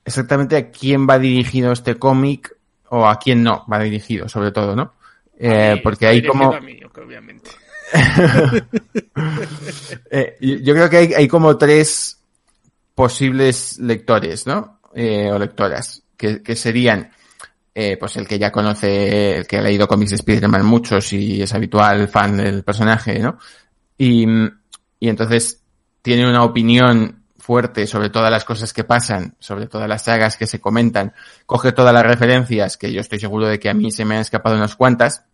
exactamente 0.04 0.58
a 0.58 0.70
quién 0.70 1.08
va 1.08 1.18
dirigido 1.18 1.72
este 1.72 1.94
cómic 1.94 2.54
o 2.90 3.08
a 3.08 3.18
quién 3.18 3.42
no 3.42 3.64
va 3.72 3.78
dirigido, 3.78 4.28
sobre 4.28 4.52
todo, 4.52 4.76
¿no? 4.76 4.92
Eh, 5.38 5.80
porque 5.82 6.08
hay 6.08 6.22
como... 6.22 6.52
a 6.52 6.60
mí, 6.60 6.78
obviamente. 7.02 7.52
Eh, 10.10 10.36
yo 10.40 10.56
yo 10.58 10.74
creo 10.74 10.90
que 10.90 10.96
hay, 10.96 11.14
hay 11.14 11.28
como 11.28 11.56
tres 11.56 12.23
posibles 12.94 13.78
lectores, 13.78 14.46
¿no? 14.46 14.80
Eh, 14.94 15.30
o 15.32 15.38
lectoras, 15.38 16.02
que, 16.16 16.42
que 16.42 16.54
serían, 16.54 17.10
eh, 17.74 17.96
pues 17.98 18.16
el 18.16 18.28
que 18.28 18.38
ya 18.38 18.52
conoce, 18.52 19.38
el 19.38 19.46
que 19.46 19.58
ha 19.58 19.62
leído 19.62 19.88
cómics 19.88 20.10
de 20.10 20.16
Spider-Man 20.16 20.64
muchos 20.64 21.12
y 21.12 21.42
es 21.42 21.52
habitual 21.52 22.08
fan 22.08 22.36
del 22.36 22.62
personaje, 22.62 23.18
¿no? 23.18 23.38
Y, 23.98 24.24
y 25.00 25.08
entonces 25.08 25.62
tiene 26.02 26.28
una 26.28 26.44
opinión 26.44 27.24
fuerte 27.44 27.86
sobre 27.86 28.08
todas 28.08 28.30
las 28.30 28.44
cosas 28.44 28.72
que 28.72 28.84
pasan, 28.84 29.34
sobre 29.38 29.66
todas 29.66 29.88
las 29.88 30.04
sagas 30.04 30.38
que 30.38 30.46
se 30.46 30.60
comentan, 30.60 31.12
coge 31.44 31.72
todas 31.72 31.92
las 31.92 32.06
referencias, 32.06 32.78
que 32.78 32.92
yo 32.92 33.00
estoy 33.00 33.18
seguro 33.18 33.46
de 33.46 33.58
que 33.58 33.68
a 33.68 33.74
mí 33.74 33.90
se 33.90 34.04
me 34.04 34.14
han 34.14 34.22
escapado 34.22 34.56
unas 34.56 34.76
cuantas. 34.76 35.24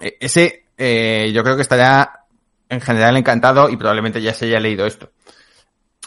Eh, 0.00 0.16
Ese, 0.20 0.64
eh, 0.78 1.30
yo 1.34 1.42
creo 1.42 1.56
que 1.56 1.62
estará 1.62 2.24
en 2.70 2.80
general 2.80 3.16
encantado 3.16 3.68
y 3.68 3.76
probablemente 3.76 4.22
ya 4.22 4.32
se 4.32 4.46
haya 4.46 4.60
leído 4.60 4.86
esto. 4.86 5.10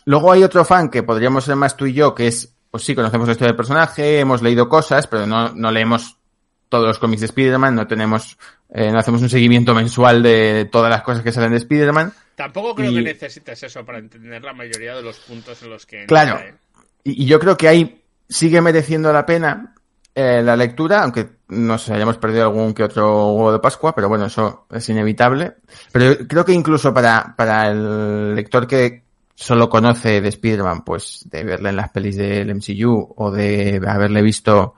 Luego 0.05 0.31
hay 0.31 0.43
otro 0.43 0.65
fan 0.65 0.89
que 0.89 1.03
podríamos 1.03 1.45
ser 1.45 1.55
más 1.55 1.75
tú 1.77 1.85
y 1.85 1.93
yo, 1.93 2.13
que 2.13 2.27
es, 2.27 2.53
pues 2.71 2.83
sí, 2.83 2.93
conocemos 2.95 3.27
la 3.27 3.31
historia 3.33 3.49
del 3.49 3.57
personaje, 3.57 4.19
hemos 4.19 4.41
leído 4.41 4.67
cosas, 4.69 5.07
pero 5.07 5.25
no, 5.27 5.49
no 5.53 5.71
leemos 5.71 6.17
todos 6.69 6.87
los 6.87 6.99
cómics 6.99 7.21
de 7.21 7.27
Spider-Man, 7.27 7.75
no 7.75 7.87
tenemos, 7.87 8.37
eh, 8.69 8.91
no 8.91 8.99
hacemos 8.99 9.21
un 9.21 9.29
seguimiento 9.29 9.73
mensual 9.75 10.23
de 10.23 10.67
todas 10.71 10.89
las 10.89 11.03
cosas 11.03 11.23
que 11.23 11.31
salen 11.31 11.51
de 11.51 11.57
Spider-Man. 11.57 12.11
Tampoco 12.35 12.73
creo 12.73 12.91
Y- 12.91 12.95
que 12.95 13.01
necesites 13.03 13.61
eso 13.63 13.85
para 13.85 13.99
entender 13.99 14.43
la 14.43 14.53
mayoría 14.53 14.95
de 14.95 15.03
los 15.03 15.17
puntos 15.19 15.61
en 15.61 15.69
los 15.69 15.85
que... 15.85 16.01
entra, 16.01 16.23
Claro. 16.25 16.39
¿eh? 16.39 16.55
Y, 17.03 17.23
y 17.23 17.25
yo 17.27 17.39
creo 17.39 17.55
que 17.55 17.67
ahí 17.67 18.01
sigue 18.27 18.59
mereciendo 18.61 19.13
la 19.13 19.25
pena 19.25 19.75
eh, 20.15 20.41
la 20.43 20.55
lectura, 20.55 21.03
aunque 21.03 21.27
nos 21.49 21.87
hayamos 21.89 22.17
perdido 22.17 22.43
algún 22.43 22.73
que 22.73 22.83
otro 22.83 23.33
huevo 23.33 23.51
de 23.51 23.59
Pascua, 23.59 23.93
pero 23.93 24.09
bueno, 24.09 24.25
eso 24.25 24.65
es 24.71 24.87
inevitable. 24.89 25.53
Pero 25.91 26.27
creo 26.27 26.43
que 26.45 26.53
incluso 26.53 26.91
para, 26.93 27.35
para 27.37 27.69
el 27.69 28.33
lector 28.35 28.65
que 28.67 29.02
solo 29.35 29.69
conoce 29.69 30.21
de 30.21 30.29
Spider-Man, 30.29 30.83
pues 30.83 31.27
de 31.29 31.43
verle 31.43 31.69
en 31.69 31.75
las 31.75 31.89
pelis 31.89 32.17
del 32.17 32.53
MCU 32.53 33.13
o 33.17 33.31
de 33.31 33.81
haberle 33.87 34.21
visto, 34.21 34.75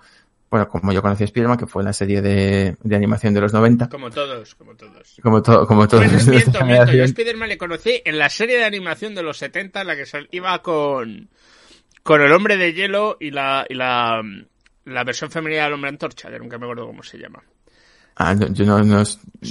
bueno, 0.50 0.68
como 0.68 0.94
yo 0.94 1.02
conocí 1.02 1.24
a 1.24 1.26
Spider-Man, 1.26 1.58
que 1.58 1.68
fue 1.68 1.82
en 1.82 1.88
la 1.88 1.94
serie 1.94 2.22
de, 2.22 2.78
de 2.82 2.96
animación 2.96 3.34
de 3.34 3.42
los 3.42 3.54
90, 3.54 3.90
Como 3.90 4.10
todos, 4.10 4.56
como 4.56 4.76
todos. 4.76 5.18
como 5.22 5.42
todo, 5.42 5.68
como 5.68 5.88
todos 5.88 6.04
miento. 6.28 6.60
Yo 6.94 7.04
a. 7.04 7.06
Spider-Man 7.06 7.50
le 7.50 7.58
conocí 7.58 8.02
en 8.06 8.18
la 8.18 8.30
serie 8.30 8.58
de 8.58 8.66
animación 8.66 9.16
de 9.16 9.24
los 9.24 9.38
70 9.38 9.82
en 9.82 9.88
la 9.88 9.96
que 9.96 10.06
iba 10.32 10.62
con, 10.62 11.30
con 12.04 12.22
el 12.22 12.32
hombre 12.32 12.58
de 12.58 12.74
hielo 12.74 13.18
y 13.20 13.32
la, 13.32 13.66
y 13.70 13.74
la, 13.74 14.22
la 14.86 15.04
versión 15.04 15.30
femenina 15.32 15.64
del 15.66 15.74
hombre 15.74 15.90
antorcha, 15.90 16.30
que 16.30 16.40
nunca 16.40 16.58
me 16.58 16.66
acuerdo 16.66 16.88
cómo 16.88 17.04
se 17.04 17.18
llama. 17.18 17.44
Ah, 18.18 18.34
no, 18.34 18.48
yo 18.54 18.66
no, 18.66 18.82
no, 18.84 19.04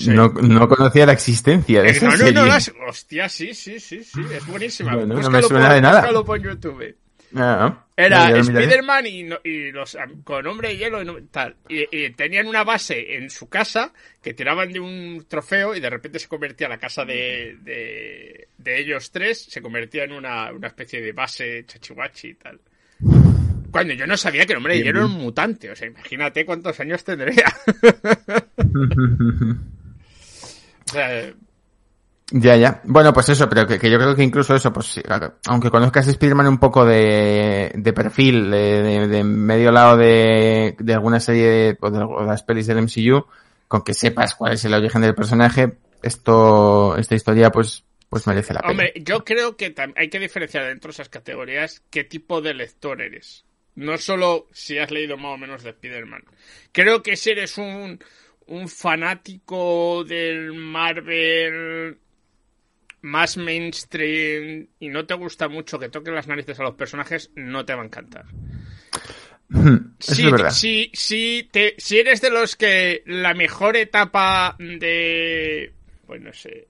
no, 0.06 0.28
no, 0.28 0.68
conocía 0.68 1.04
la 1.06 1.12
existencia 1.12 1.82
de 1.82 1.88
Eh, 1.88 1.90
esa 1.92 2.06
no, 2.06 2.12
no, 2.12 2.16
serie. 2.18 2.32
no, 2.32 2.46
las- 2.46 2.72
hostia, 2.88 3.28
sí, 3.28 3.52
sí, 3.52 3.78
sí, 3.78 4.02
sí, 4.02 4.20
es 4.34 4.46
buenísima. 4.46 4.94
Bueno, 4.96 5.14
no 5.20 5.30
me 5.30 5.42
suena 5.42 5.66
por- 5.66 5.74
de 5.74 5.80
nada. 5.82 6.00
búscalo 6.00 6.24
por 6.24 6.40
YouTube. 6.42 6.96
Ah, 7.36 7.84
Era 7.96 8.30
lo 8.30 8.42
miraré. 8.44 8.64
Spider-Man 8.64 9.06
y, 9.06 9.22
no- 9.24 9.38
y 9.42 9.72
los 9.72 9.96
am- 9.96 10.22
con 10.22 10.46
hombre 10.46 10.68
de 10.68 10.76
hielo 10.78 11.02
y 11.02 11.04
no- 11.04 11.16
tal. 11.32 11.56
Y, 11.68 11.84
y 11.90 12.10
tenían 12.10 12.46
una 12.46 12.62
base 12.64 13.16
en 13.16 13.28
su 13.28 13.48
casa 13.48 13.92
que 14.22 14.34
tiraban 14.34 14.72
de 14.72 14.78
un 14.80 15.26
trofeo 15.28 15.74
y 15.74 15.80
de 15.80 15.90
repente 15.90 16.18
se 16.20 16.28
convertía 16.28 16.68
la 16.68 16.78
casa 16.78 17.04
de, 17.04 17.56
de, 17.60 18.48
de 18.56 18.80
ellos 18.80 19.10
tres, 19.10 19.42
se 19.50 19.60
convertía 19.60 20.04
en 20.04 20.12
una, 20.12 20.52
una 20.52 20.68
especie 20.68 21.00
de 21.02 21.10
base 21.12 21.64
chachihuachi 21.66 22.28
y 22.28 22.34
tal. 22.34 22.60
Cuando 23.74 23.94
yo 23.94 24.06
no 24.06 24.16
sabía 24.16 24.46
que 24.46 24.52
el 24.52 24.58
hombre 24.58 24.74
de 24.74 24.82
hielo 24.84 25.00
era 25.00 25.06
un 25.06 25.12
mutante, 25.12 25.70
o 25.70 25.76
sea, 25.76 25.88
imagínate 25.88 26.46
cuántos 26.46 26.78
años 26.80 27.02
tendría. 27.04 27.44
o 30.86 30.90
sea, 30.92 31.32
Ya, 32.30 32.56
ya. 32.56 32.80
Bueno, 32.84 33.12
pues 33.12 33.28
eso, 33.28 33.48
pero 33.48 33.66
que, 33.66 33.78
que 33.78 33.90
yo 33.90 33.98
creo 33.98 34.14
que 34.16 34.22
incluso 34.22 34.54
eso, 34.54 34.72
pues 34.72 34.86
sí, 34.86 35.02
claro, 35.02 35.34
aunque 35.46 35.70
conozcas 35.70 36.08
a 36.08 36.10
Spider-Man 36.10 36.46
un 36.48 36.58
poco 36.58 36.84
de, 36.86 37.70
de 37.74 37.92
perfil, 37.92 38.50
de, 38.50 38.82
de- 38.82 39.08
de 39.08 39.24
medio 39.24 39.70
lado 39.70 39.96
de, 39.96 40.74
alguna 40.88 41.20
serie 41.20 41.76
o 41.80 41.90
de, 41.90 41.98
o 42.02 42.20
de 42.22 42.26
las 42.26 42.42
pelis 42.42 42.66
del 42.66 42.78
MCU, 42.82 43.24
con 43.68 43.82
que 43.82 43.94
sepas 43.94 44.34
cuál 44.34 44.54
es 44.54 44.64
el 44.64 44.74
origen 44.74 45.02
del 45.02 45.14
personaje, 45.14 45.74
esto, 46.02 46.96
esta 46.96 47.14
historia 47.14 47.50
pues, 47.50 47.84
pues 48.08 48.26
merece 48.26 48.54
la 48.54 48.60
pena. 48.60 48.70
Hombre, 48.72 48.92
yo 48.96 49.24
creo 49.24 49.56
que 49.56 49.74
hay 49.96 50.08
que 50.08 50.18
diferenciar 50.18 50.64
dentro 50.66 50.88
de 50.88 50.92
esas 50.92 51.08
categorías 51.08 51.82
qué 51.90 52.04
tipo 52.04 52.40
de 52.40 52.54
lector 52.54 53.00
eres. 53.02 53.44
No 53.76 53.98
solo 53.98 54.48
si 54.52 54.78
has 54.78 54.90
leído 54.90 55.16
más 55.16 55.34
o 55.34 55.38
menos 55.38 55.62
de 55.62 55.70
Spider-Man. 55.70 56.24
Creo 56.72 57.02
que 57.02 57.16
si 57.16 57.30
eres 57.30 57.58
un, 57.58 57.98
un 58.46 58.68
fanático 58.68 60.04
del 60.04 60.52
Marvel 60.52 61.98
más 63.02 63.36
mainstream 63.36 64.68
y 64.78 64.88
no 64.88 65.06
te 65.06 65.14
gusta 65.14 65.48
mucho 65.48 65.78
que 65.78 65.88
toquen 65.88 66.14
las 66.14 66.26
narices 66.26 66.58
a 66.58 66.62
los 66.62 66.74
personajes, 66.74 67.30
no 67.34 67.64
te 67.64 67.74
va 67.74 67.82
a 67.82 67.86
encantar. 67.86 68.26
Verdad. 69.48 70.50
si, 70.50 70.90
si, 70.94 71.48
te, 71.52 71.74
si 71.78 71.98
eres 71.98 72.20
de 72.20 72.30
los 72.30 72.56
que 72.56 73.02
la 73.06 73.34
mejor 73.34 73.76
etapa 73.76 74.56
de. 74.58 75.72
Pues 76.06 76.20
no 76.20 76.32
sé. 76.32 76.68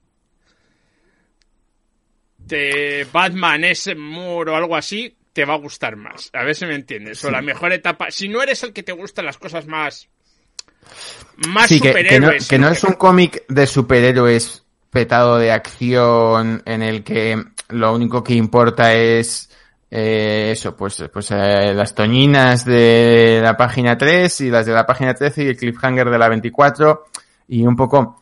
De 2.37 3.07
Batman 3.11 3.63
es 3.63 3.95
Moore 3.95 4.51
o 4.51 4.55
algo 4.55 4.75
así, 4.75 5.15
te 5.35 5.43
va 5.43 5.55
a 5.55 5.57
gustar 5.57 5.97
más. 5.97 6.29
A 6.31 6.45
ver 6.45 6.55
si 6.55 6.65
me 6.65 6.75
entiendes. 6.75 7.23
O 7.25 7.29
la 7.29 7.41
mejor 7.41 7.73
etapa. 7.73 8.09
Si 8.09 8.29
no 8.29 8.41
eres 8.41 8.63
el 8.63 8.71
que 8.71 8.83
te 8.83 8.93
gustan 8.93 9.25
las 9.25 9.37
cosas 9.37 9.67
más. 9.67 10.07
Más 11.49 11.67
Sí, 11.67 11.81
que, 11.81 11.91
que 11.93 12.19
no, 12.21 12.27
superhéroes. 12.29 12.47
que 12.47 12.57
no 12.57 12.67
sino 12.67 12.77
es 12.77 12.83
un 12.85 12.93
cómic 12.93 13.43
de 13.49 13.67
superhéroes 13.67 14.63
petado 14.89 15.37
de 15.37 15.51
acción 15.51 16.63
en 16.65 16.81
el 16.81 17.03
que 17.03 17.43
lo 17.67 17.93
único 17.93 18.23
que 18.23 18.33
importa 18.35 18.93
es 18.93 19.49
eh, 19.91 20.51
eso, 20.53 20.73
pues, 20.77 21.03
pues 21.11 21.31
eh, 21.31 21.73
las 21.73 21.93
toñinas 21.93 22.63
de 22.63 23.41
la 23.43 23.57
página 23.57 23.97
3 23.97 24.39
y 24.39 24.49
las 24.49 24.65
de 24.65 24.71
la 24.71 24.85
página 24.85 25.13
13 25.13 25.43
y 25.43 25.47
el 25.47 25.57
cliffhanger 25.57 26.09
de 26.09 26.17
la 26.17 26.29
24 26.29 27.07
y 27.49 27.67
un 27.67 27.75
poco, 27.75 28.21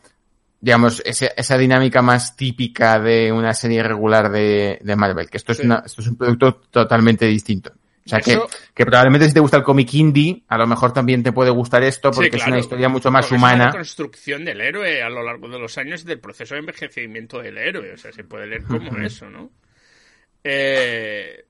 digamos, 0.64 1.02
ese- 1.04 1.32
esa 1.36 1.58
dinámica 1.58 2.00
más 2.00 2.36
típica 2.36 2.98
de 2.98 3.30
una 3.30 3.52
serie 3.52 3.82
regular 3.82 4.30
de, 4.30 4.78
de 4.80 4.96
Marvel, 4.96 5.28
que 5.28 5.36
esto 5.36 5.52
es, 5.52 5.58
Sí. 5.58 5.66
una, 5.66 5.82
esto 5.84 6.00
es 6.00 6.08
un 6.08 6.16
producto 6.16 6.54
totalmente 6.70 7.26
distinto. 7.26 7.70
O 8.06 8.08
sea, 8.08 8.20
que, 8.20 8.32
Eso- 8.32 8.48
que 8.74 8.84
probablemente 8.86 9.26
si 9.28 9.34
te 9.34 9.40
gusta 9.40 9.58
el 9.58 9.62
cómic 9.62 9.92
indie, 9.94 10.42
a 10.48 10.56
lo 10.56 10.66
mejor 10.66 10.92
también 10.94 11.22
te 11.22 11.32
puede 11.32 11.50
gustar 11.50 11.82
esto 11.82 12.12
Sí, 12.12 12.16
porque 12.16 12.28
es 12.36 12.42
claro. 12.42 12.52
una 12.52 12.60
historia 12.60 12.88
mucho 12.88 13.10
más 13.10 13.26
Porque 13.26 13.36
Es 13.36 13.42
una 13.42 13.54
humana. 13.54 13.70
construcción 13.72 14.44
del 14.46 14.60
héroe 14.62 15.02
a 15.02 15.10
lo 15.10 15.22
largo 15.22 15.48
de 15.48 15.58
los 15.58 15.76
años 15.76 16.02
del 16.04 16.18
proceso 16.20 16.54
de 16.54 16.60
envejecimiento 16.60 17.40
del 17.40 17.58
héroe. 17.58 17.92
O 17.92 17.96
sea, 17.98 18.10
se 18.12 18.24
puede 18.24 18.46
leer 18.46 18.64
como 18.64 18.96
eso, 18.98 19.28
¿no? 19.28 19.50
Eh, 20.42 21.44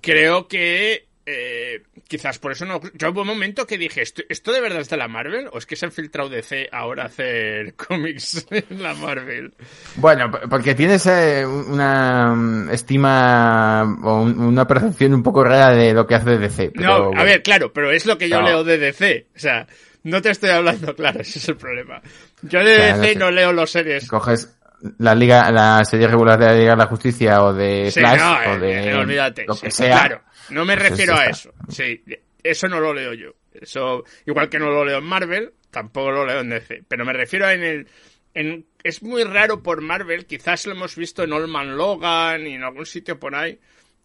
creo 0.00 0.48
que 0.48 1.07
eh, 1.30 1.82
quizás 2.08 2.38
por 2.38 2.52
eso 2.52 2.64
no. 2.64 2.80
Yo 2.94 3.10
hubo 3.10 3.20
un 3.22 3.26
momento 3.26 3.66
que 3.66 3.76
dije, 3.76 4.00
¿esto, 4.02 4.22
¿esto 4.28 4.50
de 4.52 4.60
verdad 4.62 4.80
es 4.80 4.88
de 4.88 4.96
la 4.96 5.08
Marvel? 5.08 5.48
¿O 5.52 5.58
es 5.58 5.66
que 5.66 5.76
se 5.76 5.84
han 5.86 5.92
filtrado 5.92 6.28
DC 6.30 6.68
ahora 6.72 7.02
a 7.02 7.06
hacer 7.06 7.74
cómics 7.88 8.46
en 8.50 8.82
la 8.82 8.94
Marvel? 8.94 9.52
Bueno, 9.96 10.30
porque 10.48 10.74
tienes 10.74 11.04
eh, 11.06 11.44
una 11.46 12.34
mm, 12.34 12.70
estima 12.70 13.82
o 14.02 14.22
un- 14.22 14.38
una 14.40 14.66
percepción 14.66 15.14
un 15.14 15.22
poco 15.22 15.44
rara 15.44 15.70
de 15.72 15.92
lo 15.92 16.06
que 16.06 16.14
hace 16.14 16.38
DC. 16.38 16.72
pero 16.74 17.10
No, 17.12 17.20
a 17.20 17.24
ver, 17.24 17.42
claro, 17.42 17.72
pero 17.72 17.90
es 17.90 18.06
lo 18.06 18.16
que 18.18 18.28
yo 18.28 18.40
No. 18.40 18.46
leo 18.46 18.64
de 18.64 18.78
DC. 18.78 19.26
O 19.36 19.38
sea, 19.38 19.66
no 20.04 20.22
te 20.22 20.30
estoy 20.30 20.50
hablando, 20.50 20.94
claro, 20.96 21.20
ese 21.20 21.38
es 21.38 21.48
el 21.48 21.56
problema. 21.56 22.00
Yo 22.42 22.60
de 22.64 22.76
Claro, 22.76 22.98
DC 23.02 23.16
no 23.16 23.30
leo 23.30 23.52
los 23.52 23.70
series 23.70 24.06
Coges 24.08 24.54
la 24.98 25.14
liga, 25.14 25.50
la 25.50 25.84
serie 25.84 26.06
regular 26.08 26.38
de 26.38 26.46
la 26.46 26.52
Liga 26.54 26.70
de 26.72 26.76
la 26.76 26.86
Justicia 26.86 27.42
o 27.42 27.52
de 27.52 27.90
Sí, 27.90 28.00
Flash 28.00 28.20
no, 28.20 28.52
o 28.52 28.58
de 28.58 28.90
eh, 28.90 28.94
olvídate. 28.94 29.44
lo 29.46 29.54
sí, 29.54 29.62
que 29.66 29.70
sea. 29.70 29.98
Claro, 30.06 30.22
no 30.50 30.64
me 30.64 30.76
Pues 30.76 30.90
refiero 30.90 31.14
a 31.16 31.26
eso. 31.26 31.52
Sí, 31.68 32.02
eso 32.42 32.68
no 32.68 32.80
lo 32.80 32.94
leo 32.94 33.12
yo. 33.14 33.30
Eso, 33.52 34.04
igual 34.26 34.48
que 34.48 34.58
no 34.58 34.70
lo 34.70 34.84
leo 34.84 34.98
en 34.98 35.04
Marvel, 35.04 35.52
tampoco 35.70 36.12
lo 36.12 36.24
leo 36.26 36.40
en 36.40 36.50
DC. 36.50 36.84
Pero 36.88 37.04
me 37.04 37.12
refiero 37.12 37.48
en 37.50 37.62
el. 37.64 37.88
En, 38.34 38.66
es 38.84 39.02
muy 39.02 39.24
raro 39.24 39.62
por 39.62 39.80
Marvel, 39.80 40.26
quizás 40.26 40.64
lo 40.66 40.72
hemos 40.72 40.94
visto 40.94 41.24
en 41.24 41.32
Old 41.32 41.48
Man 41.48 41.76
Logan 41.76 42.46
y 42.46 42.54
en 42.54 42.62
algún 42.62 42.86
sitio 42.86 43.18
por 43.18 43.34
ahí, 43.34 43.58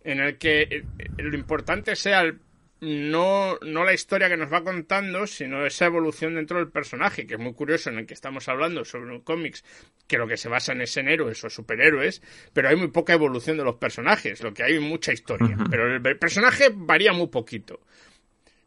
en 0.03 0.19
el 0.21 0.37
que 0.39 0.61
eh, 0.63 0.83
eh, 0.97 1.07
lo 1.17 1.35
importante 1.37 1.95
sea 1.95 2.21
el- 2.21 2.39
no, 2.83 3.57
no 3.61 3.85
la 3.85 3.93
historia 3.93 4.27
que 4.27 4.35
nos 4.35 4.51
va 4.51 4.63
contando, 4.63 5.25
sino 5.25 5.65
esa 5.65 5.85
evolución 5.85 6.35
dentro 6.35 6.57
del 6.57 6.69
personaje, 6.69 7.25
que 7.25 7.35
es 7.35 7.39
muy 7.39 7.53
curioso 7.53 7.89
en 7.89 7.99
el 7.99 8.05
que 8.05 8.13
estamos 8.13 8.49
hablando 8.49 8.83
sobre 8.83 9.11
un 9.11 9.21
cómics 9.21 9.63
que 10.05 10.17
lo 10.17 10.27
que 10.27 10.35
se 10.35 10.49
basa 10.49 10.73
en 10.73 10.81
es 10.81 10.97
en 10.97 11.07
héroes 11.07 11.41
o 11.43 11.49
superhéroes, 11.49 12.21
pero 12.51 12.67
hay 12.67 12.75
muy 12.75 12.89
poca 12.89 13.13
evolución 13.13 13.57
de 13.57 13.63
los 13.63 13.75
personajes, 13.75 14.43
lo 14.43 14.53
que 14.53 14.63
hay 14.63 14.79
mucha 14.79 15.13
historia. 15.13 15.57
Pero 15.69 15.95
el, 15.95 16.05
el 16.05 16.19
personaje 16.19 16.69
varía 16.73 17.13
muy 17.13 17.27
poquito. 17.27 17.79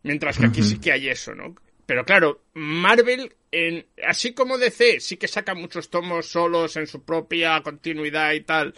Mientras 0.02 0.38
que 0.38 0.46
aquí 0.46 0.62
sí 0.62 0.78
que 0.78 0.92
hay 0.92 1.08
eso, 1.08 1.34
¿no? 1.34 1.54
Pero 1.84 2.04
claro, 2.04 2.42
Marvel, 2.54 3.34
en, 3.52 3.86
así 4.06 4.32
como 4.32 4.58
DC, 4.58 5.00
sí 5.00 5.16
que 5.16 5.28
saca 5.28 5.54
muchos 5.54 5.90
tomos 5.90 6.26
solos 6.26 6.76
en 6.76 6.86
su 6.86 7.04
propia 7.04 7.60
continuidad 7.62 8.32
y 8.32 8.40
tal. 8.40 8.74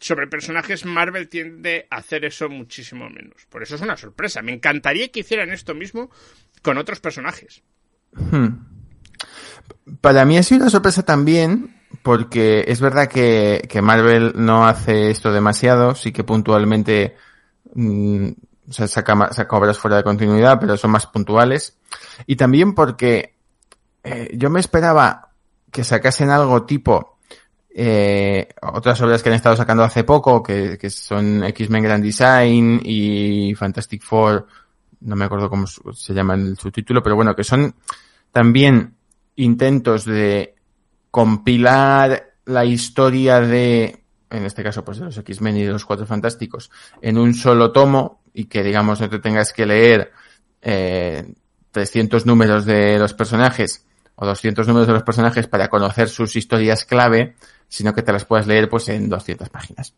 Sobre 0.00 0.26
personajes, 0.26 0.86
Marvel 0.86 1.28
tiende 1.28 1.86
a 1.90 1.96
hacer 1.96 2.24
eso 2.24 2.48
muchísimo 2.48 3.10
menos. 3.10 3.46
Por 3.50 3.62
eso 3.62 3.74
es 3.74 3.82
una 3.82 3.98
sorpresa. 3.98 4.40
Me 4.40 4.52
encantaría 4.52 5.08
que 5.08 5.20
hicieran 5.20 5.50
esto 5.50 5.74
mismo 5.74 6.10
con 6.62 6.78
otros 6.78 7.00
personajes. 7.00 7.62
Hmm. 8.14 8.48
Para 10.00 10.24
mí 10.24 10.38
ha 10.38 10.42
sido 10.42 10.62
una 10.62 10.70
sorpresa 10.70 11.02
también, 11.02 11.76
porque 12.02 12.64
es 12.66 12.80
verdad 12.80 13.08
que, 13.08 13.68
Marvel 13.82 14.32
no 14.36 14.66
hace 14.66 15.10
esto 15.10 15.32
demasiado, 15.32 15.94
sí 15.94 16.12
que 16.12 16.24
puntualmente 16.24 17.16
mm, 17.74 18.30
o 18.68 18.86
saca 18.86 19.56
obras 19.56 19.78
fuera 19.78 19.98
de 19.98 20.02
continuidad, 20.02 20.58
pero 20.58 20.78
son 20.78 20.92
más 20.92 21.06
puntuales. 21.06 21.76
Y 22.26 22.36
también 22.36 22.74
porque 22.74 23.34
eh, 24.02 24.30
yo 24.32 24.48
me 24.48 24.60
esperaba 24.60 25.32
que 25.70 25.84
sacasen 25.84 26.30
algo 26.30 26.64
tipo 26.64 27.09
eh, 27.72 28.48
otras 28.62 29.00
obras 29.00 29.22
que 29.22 29.28
han 29.28 29.36
estado 29.36 29.56
sacando 29.56 29.84
hace 29.84 30.04
poco, 30.04 30.42
que, 30.42 30.78
son 30.90 31.44
X-Men 31.44 31.82
Grand 31.84 32.02
Design 32.02 32.80
y 32.84 33.54
Fantastic 33.54 34.02
Four, 34.02 34.46
no 35.00 35.16
me 35.16 35.24
acuerdo 35.24 35.48
cómo 35.48 35.66
se 35.66 36.12
llama 36.12 36.34
el 36.34 36.58
subtítulo, 36.58 37.02
pero 37.02 37.16
bueno, 37.16 37.34
que 37.34 37.44
son 37.44 37.74
también 38.32 38.96
intentos 39.36 40.04
de 40.04 40.54
compilar 41.10 42.34
la 42.44 42.64
historia 42.64 43.40
de, 43.40 44.04
en 44.30 44.44
este 44.44 44.62
caso, 44.62 44.84
pues 44.84 44.98
de 44.98 45.06
los 45.06 45.18
X-Men 45.18 45.56
y 45.56 45.64
de 45.64 45.72
los 45.72 45.84
Cuatro 45.84 46.06
Fantásticos, 46.06 46.70
en 47.00 47.18
un 47.18 47.34
solo 47.34 47.72
tomo 47.72 48.22
y 48.34 48.44
que, 48.46 48.62
digamos, 48.62 49.00
no 49.00 49.08
te 49.08 49.18
tengas 49.20 49.52
que 49.52 49.66
leer 49.66 50.12
eh, 50.60 51.32
300 51.70 52.26
números 52.26 52.64
de 52.64 52.98
los 52.98 53.14
personajes 53.14 53.86
o 54.16 54.26
200 54.26 54.66
números 54.68 54.86
de 54.86 54.92
los 54.92 55.02
personajes 55.02 55.46
para 55.46 55.68
conocer 55.68 56.08
sus 56.08 56.36
historias 56.36 56.84
clave, 56.84 57.36
sino 57.70 57.94
que 57.94 58.02
te 58.02 58.12
las 58.12 58.26
puedas 58.26 58.46
leer 58.46 58.68
pues 58.68 58.86
en 58.90 59.08
200 59.08 59.48
páginas. 59.48 59.94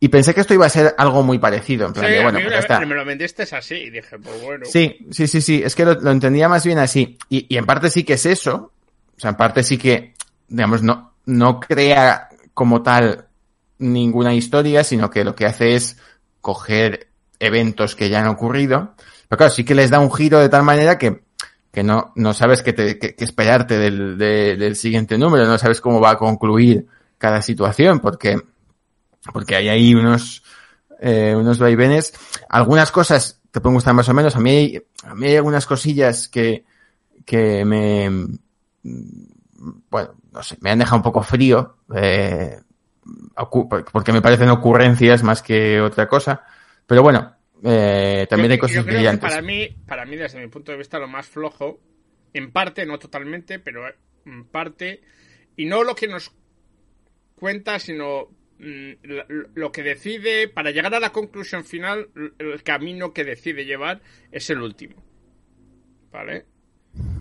Y 0.00 0.08
pensé 0.08 0.32
que 0.32 0.40
esto 0.40 0.54
iba 0.54 0.64
a 0.66 0.70
ser 0.70 0.94
algo 0.96 1.22
muy 1.22 1.38
parecido, 1.38 1.86
en 1.86 1.92
plan 1.92 2.06
Sí, 2.06 2.12
de, 2.12 2.18
a 2.20 2.22
bueno, 2.22 2.38
pues 2.42 2.58
está. 2.58 2.80
me 2.80 2.94
lo 2.94 3.04
vendiste 3.04 3.42
así 3.42 3.74
y 3.74 3.90
dije, 3.90 4.18
pues 4.18 4.42
bueno. 4.42 4.64
Sí, 4.64 5.06
sí, 5.10 5.26
sí, 5.26 5.40
sí. 5.40 5.60
Es 5.64 5.74
que 5.74 5.84
lo, 5.84 5.94
lo 5.94 6.10
entendía 6.10 6.48
más 6.48 6.64
bien 6.64 6.78
así. 6.78 7.18
Y, 7.28 7.46
y 7.52 7.58
en 7.58 7.66
parte 7.66 7.90
sí 7.90 8.04
que 8.04 8.14
es 8.14 8.24
eso. 8.26 8.72
O 9.16 9.20
sea, 9.20 9.30
en 9.30 9.36
parte 9.36 9.62
sí 9.64 9.76
que, 9.76 10.14
digamos, 10.48 10.82
no, 10.82 11.14
no 11.26 11.58
crea 11.60 12.28
como 12.54 12.82
tal 12.82 13.26
ninguna 13.78 14.34
historia, 14.34 14.84
sino 14.84 15.10
que 15.10 15.24
lo 15.24 15.34
que 15.34 15.46
hace 15.46 15.74
es 15.74 15.96
coger 16.40 17.08
eventos 17.40 17.96
que 17.96 18.08
ya 18.08 18.20
han 18.20 18.28
ocurrido. 18.28 18.94
Pero 19.28 19.36
claro, 19.36 19.52
sí 19.52 19.64
que 19.64 19.74
les 19.74 19.90
da 19.90 19.98
un 19.98 20.12
giro 20.12 20.38
de 20.38 20.48
tal 20.48 20.62
manera 20.62 20.96
que, 20.96 21.22
que 21.78 21.84
no, 21.84 22.10
no 22.16 22.34
sabes 22.34 22.60
qué, 22.64 22.72
te, 22.72 22.98
qué- 22.98 23.14
qué 23.14 23.22
esperarte 23.24 23.78
del, 23.78 24.18
de- 24.18 24.56
del 24.56 24.74
siguiente 24.74 25.16
número, 25.16 25.46
no 25.46 25.58
sabes 25.58 25.80
cómo 25.80 26.00
va 26.00 26.10
a 26.10 26.18
concluir 26.18 26.88
cada 27.18 27.40
situación, 27.40 28.00
porque, 28.00 28.36
porque 29.32 29.54
hay 29.54 29.68
ahí 29.68 29.94
unos, 29.94 30.42
eh, 31.00 31.36
unos 31.36 31.60
vaivenes. 31.60 32.12
Algunas 32.48 32.90
cosas 32.90 33.40
te 33.52 33.60
pueden 33.60 33.76
gustar 33.76 33.94
más 33.94 34.08
o 34.08 34.14
menos. 34.14 34.34
A 34.34 34.40
mí 34.40 34.76
a 35.04 35.14
mí 35.14 35.28
hay 35.28 35.36
algunas 35.36 35.66
cosillas 35.66 36.26
que, 36.26 36.64
que 37.24 37.64
me, 37.64 38.10
bueno, 38.82 40.14
no 40.32 40.42
sé, 40.42 40.56
me 40.60 40.70
han 40.72 40.80
dejado 40.80 40.96
un 40.96 41.02
poco 41.04 41.22
frío, 41.22 41.76
eh, 41.94 42.58
porque 43.92 44.12
me 44.12 44.20
parecen 44.20 44.48
ocurrencias 44.50 45.22
más 45.22 45.42
que 45.42 45.80
otra 45.80 46.08
cosa. 46.08 46.42
Pero 46.88 47.04
bueno, 47.04 47.34
eh, 47.64 48.26
también 48.28 48.52
hay 48.52 48.58
cosas 48.58 48.84
brillantes. 48.84 49.30
para 49.30 49.42
mí, 49.42 49.68
para 49.86 50.04
mí, 50.04 50.16
desde 50.16 50.40
mi 50.40 50.48
punto 50.48 50.72
de 50.72 50.78
vista, 50.78 50.98
lo 50.98 51.08
más 51.08 51.26
flojo, 51.26 51.80
en 52.32 52.52
parte, 52.52 52.86
no 52.86 52.98
totalmente, 52.98 53.58
pero 53.58 53.82
en 54.24 54.44
parte, 54.44 55.02
y 55.56 55.66
no 55.66 55.82
lo 55.82 55.94
que 55.94 56.08
nos 56.08 56.32
cuenta, 57.34 57.78
sino 57.78 58.28
mm, 58.58 58.92
lo 59.54 59.72
que 59.72 59.82
decide, 59.82 60.48
para 60.48 60.70
llegar 60.70 60.94
a 60.94 61.00
la 61.00 61.10
conclusión 61.10 61.64
final, 61.64 62.10
el 62.38 62.62
camino 62.62 63.12
que 63.12 63.24
decide 63.24 63.64
llevar 63.64 64.02
es 64.30 64.50
el 64.50 64.60
último. 64.60 65.02
¿Vale? 66.10 66.46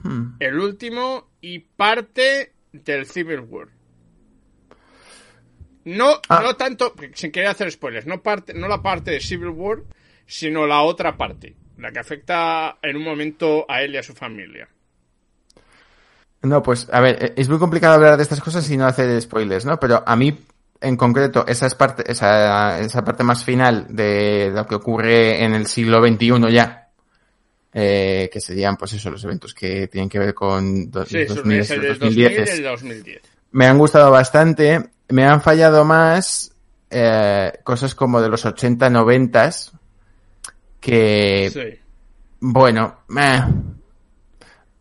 Hmm. 0.03 0.35
El 0.39 0.59
último 0.59 1.31
y 1.41 1.59
parte 1.59 2.53
del 2.71 3.05
Civil 3.05 3.41
War. 3.41 3.69
No, 5.85 6.19
ah. 6.27 6.41
no 6.43 6.55
tanto, 6.55 6.93
sin 7.13 7.31
querer 7.31 7.49
hacer 7.49 7.71
spoilers, 7.71 8.05
no, 8.05 8.21
parte, 8.21 8.53
no 8.53 8.67
la 8.67 8.81
parte 8.81 9.11
de 9.11 9.21
Civil 9.21 9.49
War, 9.49 9.83
sino 10.27 10.67
la 10.67 10.81
otra 10.81 11.17
parte, 11.17 11.55
la 11.77 11.91
que 11.91 11.99
afecta 11.99 12.77
en 12.81 12.97
un 12.97 13.03
momento 13.03 13.65
a 13.67 13.81
él 13.81 13.95
y 13.95 13.97
a 13.97 14.03
su 14.03 14.13
familia. 14.13 14.67
No, 16.43 16.61
pues, 16.61 16.87
a 16.91 16.99
ver, 16.99 17.33
es 17.35 17.49
muy 17.49 17.57
complicado 17.57 17.95
hablar 17.95 18.17
de 18.17 18.23
estas 18.23 18.41
cosas 18.41 18.69
y 18.69 18.77
no 18.77 18.85
hacer 18.85 19.19
spoilers, 19.19 19.65
¿no? 19.65 19.79
Pero 19.79 20.03
a 20.05 20.15
mí, 20.15 20.37
en 20.79 20.95
concreto, 20.95 21.47
esa, 21.47 21.65
es 21.65 21.73
parte, 21.73 22.03
esa, 22.11 22.79
esa 22.79 23.03
parte 23.03 23.23
más 23.23 23.43
final 23.43 23.87
de 23.89 24.51
lo 24.53 24.67
que 24.67 24.75
ocurre 24.75 25.43
en 25.43 25.55
el 25.55 25.65
siglo 25.65 26.05
XXI 26.05 26.51
ya, 26.51 26.89
eh, 27.73 28.29
que 28.31 28.39
serían, 28.39 28.77
pues 28.77 28.93
eso, 28.93 29.09
los 29.09 29.23
eventos 29.23 29.55
que 29.55 29.87
tienen 29.87 30.09
que 30.09 30.19
ver 30.19 30.35
con 30.35 30.91
2010. 30.91 31.71
Me 33.51 33.65
han 33.65 33.77
gustado 33.77 34.11
bastante 34.11 34.91
me 35.09 35.25
han 35.25 35.41
fallado 35.41 35.85
más 35.85 36.51
eh, 36.89 37.59
cosas 37.63 37.95
como 37.95 38.21
de 38.21 38.29
los 38.29 38.45
80, 38.45 38.89
90 38.89 39.51
que 40.79 41.49
sí. 41.51 41.79
bueno, 42.39 42.99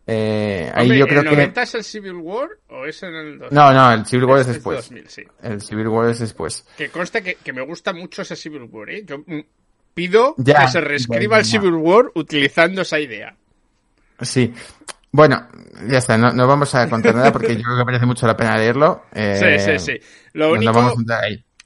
eh, 0.09 0.71
ahí 0.73 0.97
yo 0.97 1.05
creo 1.05 1.19
¿el 1.19 1.25
90 1.25 1.61
es 1.63 1.75
el 1.75 1.83
Civil 1.83 2.15
War 2.15 2.49
o 2.69 2.85
es 2.85 3.03
en 3.03 3.13
el 3.13 3.39
2000? 3.39 3.53
No, 3.53 3.73
no, 3.73 3.91
el 3.91 4.05
Civil 4.05 4.25
War 4.25 4.39
es, 4.39 4.47
después. 4.47 4.77
2000, 4.77 5.09
sí. 5.09 5.23
El 5.43 5.61
Civil 5.61 5.87
War 5.89 6.09
es 6.09 6.19
después. 6.19 6.65
Que 6.77 6.89
conste 6.89 7.21
que, 7.21 7.35
que, 7.35 7.51
me 7.51 7.61
gusta 7.61 7.91
mucho 7.91 8.21
ese 8.21 8.37
Civil 8.37 8.69
War, 8.71 8.89
¿eh? 8.89 9.03
Yo 9.05 9.17
mm, 9.19 9.41
pido 9.93 10.33
que 10.35 10.67
se 10.69 10.79
reescriba 10.79 11.39
el 11.39 11.45
Civil 11.45 11.73
War 11.73 12.05
utilizando 12.15 12.83
esa 12.83 12.99
idea. 12.99 13.35
Sí. 14.21 14.53
Bueno, 15.11 15.47
ya 15.89 15.97
está, 15.97 16.17
no, 16.17 16.31
no 16.31 16.47
vamos 16.47 16.73
a 16.75 16.89
contar 16.89 17.13
nada 17.13 17.31
porque 17.33 17.55
yo 17.55 17.63
creo 17.63 17.77
que 17.77 17.85
merece 17.85 18.05
mucho 18.05 18.25
la 18.27 18.37
pena 18.37 18.57
leerlo. 18.57 19.03
sí, 19.13 19.59
sí, 19.59 19.79
sí. 19.79 19.99
Lo 20.33 20.53
único, 20.53 20.71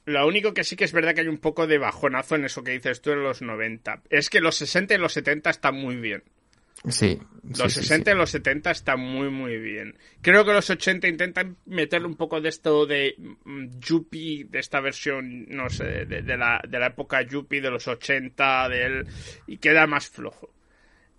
lo 0.04 0.26
único 0.26 0.52
que 0.54 0.64
sí 0.64 0.76
que 0.76 0.84
es 0.84 0.92
verdad 0.92 1.14
que 1.14 1.20
hay 1.22 1.28
un 1.28 1.38
poco 1.38 1.66
de 1.66 1.78
bajonazo 1.78 2.34
en 2.34 2.44
eso 2.44 2.64
que 2.64 2.72
dices 2.72 3.00
tú 3.00 3.10
en 3.10 3.22
los 3.22 3.42
90. 3.42 4.02
Es 4.10 4.30
que 4.30 4.40
los 4.40 4.56
60 4.56 4.94
y 4.94 4.98
los 4.98 5.12
70 5.12 5.50
están 5.50 5.74
muy 5.76 5.96
bien. 5.96 6.24
Sí. 6.88 7.20
Los 7.56 7.74
60 7.74 8.10
y 8.10 8.14
los 8.16 8.30
70 8.30 8.70
están 8.72 8.98
muy, 8.98 9.30
muy 9.30 9.56
bien. 9.58 9.96
Creo 10.20 10.44
que 10.44 10.52
los 10.52 10.68
80 10.68 11.06
intentan 11.06 11.56
meterle 11.66 12.08
un 12.08 12.16
poco 12.16 12.40
de 12.40 12.48
esto 12.48 12.86
de 12.86 13.14
mm, 13.18 13.78
Yuppie, 13.78 14.46
de 14.50 14.58
esta 14.58 14.80
versión, 14.80 15.46
no 15.48 15.70
sé, 15.70 16.06
de, 16.06 16.36
la, 16.36 16.60
de 16.68 16.78
la 16.78 16.86
época 16.88 17.22
Yuppie 17.22 17.60
de 17.60 17.70
los 17.70 17.86
80, 17.86 18.68
del, 18.68 19.06
y 19.46 19.58
queda 19.58 19.86
más 19.86 20.08
flojo. 20.08 20.52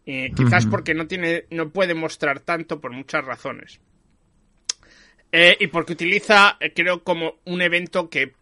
Eh, 0.05 0.31
quizás 0.35 0.65
porque 0.65 0.93
no 0.93 1.07
tiene, 1.07 1.45
no 1.49 1.69
puede 1.69 1.93
mostrar 1.93 2.41
tanto 2.41 2.81
por 2.81 2.91
muchas 2.91 3.23
razones. 3.23 3.79
Eh, 5.35 5.57
y 5.59 5.67
porque 5.67 5.93
utiliza, 5.93 6.57
eh, 6.59 6.73
creo, 6.73 7.03
como 7.03 7.39
un 7.45 7.61
evento 7.61 8.07
que. 8.07 8.33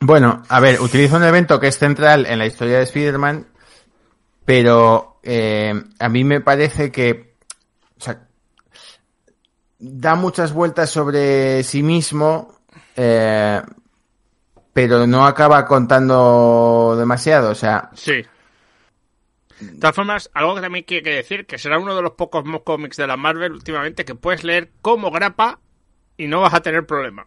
Bueno, 0.00 0.42
a 0.48 0.60
ver, 0.60 0.80
utiliza 0.80 1.16
un 1.16 1.24
evento 1.24 1.58
que 1.58 1.68
es 1.68 1.78
central 1.78 2.26
en 2.26 2.38
la 2.38 2.46
historia 2.46 2.78
de 2.78 2.84
Spider-Man, 2.84 3.46
pero 4.44 5.20
a 5.24 6.08
mí 6.08 6.24
me 6.24 6.40
parece 6.40 6.92
que. 6.92 7.34
O 7.98 8.00
sea, 8.00 8.28
da 9.78 10.14
muchas 10.14 10.52
vueltas 10.52 10.90
sobre 10.90 11.62
sí 11.62 11.82
mismo, 11.82 12.58
pero 14.72 15.06
no 15.06 15.26
acaba 15.26 15.64
contando 15.64 16.94
demasiado. 16.98 17.50
O 17.50 17.54
sea, 17.54 17.90
sí. 17.94 18.22
De 19.58 19.78
todas 19.80 19.96
formas, 19.96 20.30
algo 20.34 20.54
que 20.54 20.60
también 20.60 20.84
que 20.84 21.00
decir, 21.00 21.46
que 21.46 21.56
será 21.56 21.78
uno 21.78 21.96
de 21.96 22.02
los 22.02 22.12
pocos 22.12 22.44
cómics 22.62 22.98
de 22.98 23.06
la 23.06 23.16
Marvel 23.16 23.52
últimamente 23.52 24.04
que 24.04 24.14
puedes 24.14 24.44
leer 24.44 24.70
como 24.82 25.10
grapa 25.10 25.60
y 26.18 26.26
no 26.26 26.42
vas 26.42 26.52
a 26.52 26.60
tener 26.60 26.84
problema. 26.84 27.26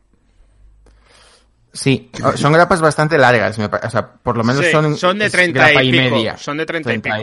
Sí, 1.72 2.10
son 2.36 2.52
grapas 2.52 2.82
bastante 2.82 3.16
largas, 3.16 3.60
o 3.60 3.90
sea, 3.92 4.12
por 4.12 4.36
lo 4.36 4.44
menos 4.44 4.66
son, 4.72 4.98
son 4.98 5.20
de 5.20 5.30
30 5.30 5.84
y, 5.84 5.92
media. 5.92 6.36
Son 6.36 6.58
de 6.58 6.66
30 6.66 6.94
y 6.96 6.98
pico. 6.98 7.16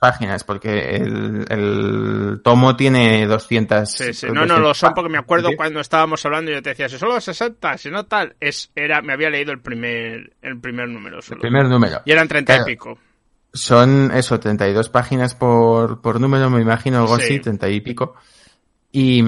páginas, 0.00 0.42
porque 0.42 0.96
el, 0.96 2.40
tomo 2.42 2.74
tiene 2.74 3.24
200. 3.26 3.88
Sí, 3.88 4.12
sí, 4.12 4.26
no, 4.32 4.44
no, 4.46 4.58
lo 4.58 4.74
son 4.74 4.94
porque 4.94 5.10
me 5.10 5.18
acuerdo 5.18 5.50
cuando 5.56 5.78
estábamos 5.78 6.24
hablando 6.26 6.50
y 6.50 6.54
yo 6.54 6.62
te 6.62 6.70
decía, 6.70 6.88
si 6.88 6.98
solo 6.98 7.20
60, 7.20 7.78
si 7.78 7.90
no 7.90 8.04
tal, 8.06 8.34
es, 8.40 8.72
era, 8.74 9.00
me 9.00 9.12
había 9.12 9.30
leído 9.30 9.52
el 9.52 9.60
primer, 9.60 10.32
el 10.42 10.58
primer 10.58 10.88
número 10.88 11.20
El 11.30 11.38
primer 11.38 11.66
número. 11.66 12.02
Y 12.04 12.10
eran 12.10 12.26
30 12.26 12.62
y 12.62 12.64
pico. 12.64 12.98
Son 13.52 14.10
eso, 14.12 14.40
32 14.40 14.88
páginas 14.88 15.36
por, 15.36 16.00
por 16.00 16.20
número, 16.20 16.50
me 16.50 16.60
imagino, 16.60 16.98
algo 16.98 17.14
así, 17.14 17.38
30 17.38 17.68
y 17.68 17.80
pico. 17.80 18.16
Y, 18.90 19.22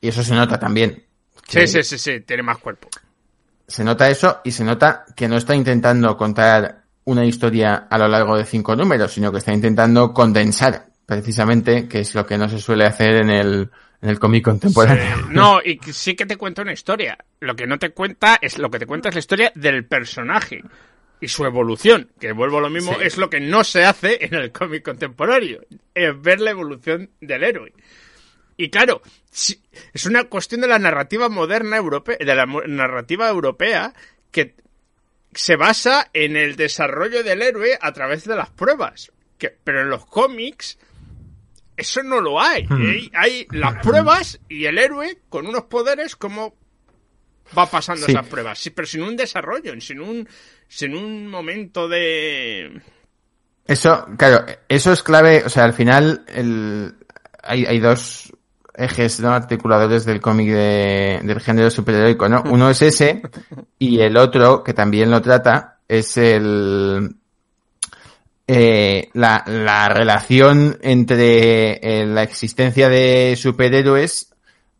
y 0.00 0.08
eso 0.08 0.22
se 0.22 0.34
nota 0.34 0.58
también. 0.58 1.04
Sí, 1.46 1.66
sí, 1.66 1.82
sí, 1.82 1.98
sí, 1.98 2.20
tiene 2.20 2.42
más 2.42 2.56
cuerpo. 2.56 2.88
Se 3.66 3.84
nota 3.84 4.08
eso 4.08 4.40
y 4.44 4.50
se 4.50 4.64
nota 4.64 5.04
que 5.16 5.28
no 5.28 5.36
está 5.36 5.54
intentando 5.54 6.16
contar 6.16 6.82
una 7.04 7.24
historia 7.24 7.86
a 7.90 7.98
lo 7.98 8.08
largo 8.08 8.36
de 8.36 8.44
cinco 8.44 8.76
números, 8.76 9.12
sino 9.12 9.30
que 9.30 9.38
está 9.38 9.52
intentando 9.52 10.12
condensar, 10.12 10.86
precisamente, 11.06 11.88
que 11.88 12.00
es 12.00 12.14
lo 12.14 12.26
que 12.26 12.38
no 12.38 12.48
se 12.48 12.58
suele 12.58 12.84
hacer 12.84 13.16
en 13.16 13.30
el, 13.30 13.70
en 14.00 14.10
el 14.10 14.18
cómic 14.18 14.44
contemporáneo. 14.44 15.28
No, 15.30 15.60
y 15.62 15.78
sí 15.92 16.14
que 16.14 16.26
te 16.26 16.36
cuenta 16.36 16.62
una 16.62 16.72
historia. 16.72 17.18
Lo 17.40 17.54
que 17.54 17.66
no 17.66 17.78
te 17.78 17.90
cuenta 17.90 18.38
es 18.40 18.58
lo 18.58 18.70
que 18.70 18.78
te 18.78 18.86
cuenta 18.86 19.08
es 19.08 19.14
la 19.14 19.20
historia 19.20 19.52
del 19.54 19.84
personaje 19.84 20.62
y 21.20 21.28
su 21.28 21.44
evolución, 21.44 22.10
que 22.20 22.32
vuelvo 22.32 22.58
a 22.58 22.62
lo 22.62 22.70
mismo, 22.70 23.00
es 23.00 23.16
lo 23.16 23.30
que 23.30 23.40
no 23.40 23.64
se 23.64 23.84
hace 23.84 24.18
en 24.24 24.34
el 24.34 24.52
cómic 24.52 24.84
contemporáneo, 24.84 25.60
es 25.94 26.20
ver 26.20 26.40
la 26.40 26.50
evolución 26.50 27.10
del 27.20 27.44
héroe. 27.44 27.72
Y 28.56 28.70
claro, 28.70 29.02
es 29.92 30.06
una 30.06 30.24
cuestión 30.24 30.60
de 30.60 30.68
la 30.68 30.78
narrativa 30.78 31.28
moderna 31.28 31.76
europea, 31.76 32.16
de 32.18 32.34
la 32.34 32.46
narrativa 32.46 33.28
europea 33.28 33.92
que 34.30 34.54
se 35.34 35.56
basa 35.56 36.10
en 36.12 36.36
el 36.36 36.56
desarrollo 36.56 37.22
del 37.22 37.42
héroe 37.42 37.78
a 37.80 37.92
través 37.92 38.24
de 38.24 38.36
las 38.36 38.50
pruebas. 38.50 39.12
Que, 39.38 39.56
pero 39.64 39.82
en 39.82 39.90
los 39.90 40.06
cómics 40.06 40.78
eso 41.76 42.02
no 42.02 42.20
lo 42.20 42.40
hay. 42.40 42.66
Hmm. 42.68 42.86
Hay, 42.86 43.10
hay 43.14 43.46
las 43.50 43.82
pruebas 43.82 44.40
y 44.48 44.66
el 44.66 44.78
héroe 44.78 45.18
con 45.28 45.46
unos 45.46 45.64
poderes 45.64 46.16
como 46.16 46.56
va 47.56 47.66
pasando 47.66 48.06
esas 48.06 48.26
pruebas. 48.26 48.58
Sí, 48.58 48.70
pero 48.70 48.86
sin 48.86 49.02
un 49.02 49.16
desarrollo, 49.16 49.78
sin 49.80 50.00
un, 50.00 50.28
sin 50.68 50.94
un 50.94 51.28
momento 51.28 51.88
de... 51.88 52.80
Eso, 53.66 54.06
claro, 54.18 54.44
eso 54.68 54.92
es 54.92 55.02
clave, 55.02 55.42
o 55.44 55.48
sea, 55.48 55.64
al 55.64 55.72
final 55.72 56.24
el, 56.28 56.94
hay, 57.42 57.64
hay 57.64 57.80
dos 57.80 58.32
ejes 58.74 59.20
no 59.20 59.30
articuladores 59.30 60.04
del 60.04 60.20
cómic 60.20 60.48
de, 60.48 61.20
del 61.22 61.40
género 61.40 61.70
superheroico, 61.70 62.28
¿no? 62.28 62.42
Uno 62.50 62.70
es 62.70 62.82
ese 62.82 63.22
y 63.78 64.00
el 64.00 64.16
otro, 64.16 64.62
que 64.62 64.74
también 64.74 65.10
lo 65.10 65.22
trata, 65.22 65.78
es 65.88 66.16
el 66.16 67.16
eh, 68.46 69.08
la, 69.14 69.42
la 69.46 69.88
relación 69.88 70.78
entre 70.82 72.02
eh, 72.02 72.06
la 72.06 72.22
existencia 72.22 72.88
de 72.88 73.36
superhéroes 73.36 74.34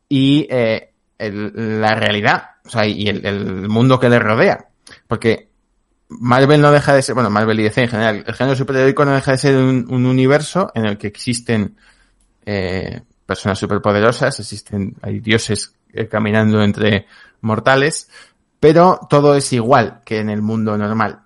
y 0.08 0.46
eh, 0.50 0.90
el, 1.18 1.80
la 1.80 1.94
realidad, 1.94 2.50
o 2.64 2.68
sea, 2.68 2.86
y 2.86 3.08
el, 3.08 3.24
el 3.24 3.68
mundo 3.68 3.98
que 3.98 4.10
le 4.10 4.18
rodea. 4.18 4.68
Porque 5.08 5.48
Marvel 6.08 6.60
no 6.60 6.70
deja 6.72 6.94
de 6.94 7.02
ser, 7.02 7.14
bueno, 7.14 7.30
Marvel 7.30 7.60
y 7.60 7.64
DC 7.64 7.82
en 7.82 7.88
general, 7.88 8.24
el 8.26 8.34
género 8.34 8.56
superheroico 8.56 9.04
no 9.04 9.14
deja 9.14 9.32
de 9.32 9.38
ser 9.38 9.56
un, 9.56 10.06
universo 10.06 10.70
en 10.74 10.86
el 10.86 10.98
que 10.98 11.06
existen 11.06 11.76
eh, 12.46 13.02
personas 13.26 13.58
superpoderosas, 13.58 14.38
existen, 14.38 14.96
hay 15.02 15.20
dioses 15.20 15.74
eh, 15.92 16.08
caminando 16.08 16.62
entre 16.62 17.06
mortales, 17.40 18.08
pero 18.60 19.00
todo 19.08 19.34
es 19.34 19.52
igual 19.52 20.00
que 20.04 20.18
en 20.18 20.30
el 20.30 20.42
mundo 20.42 20.76
normal. 20.76 21.20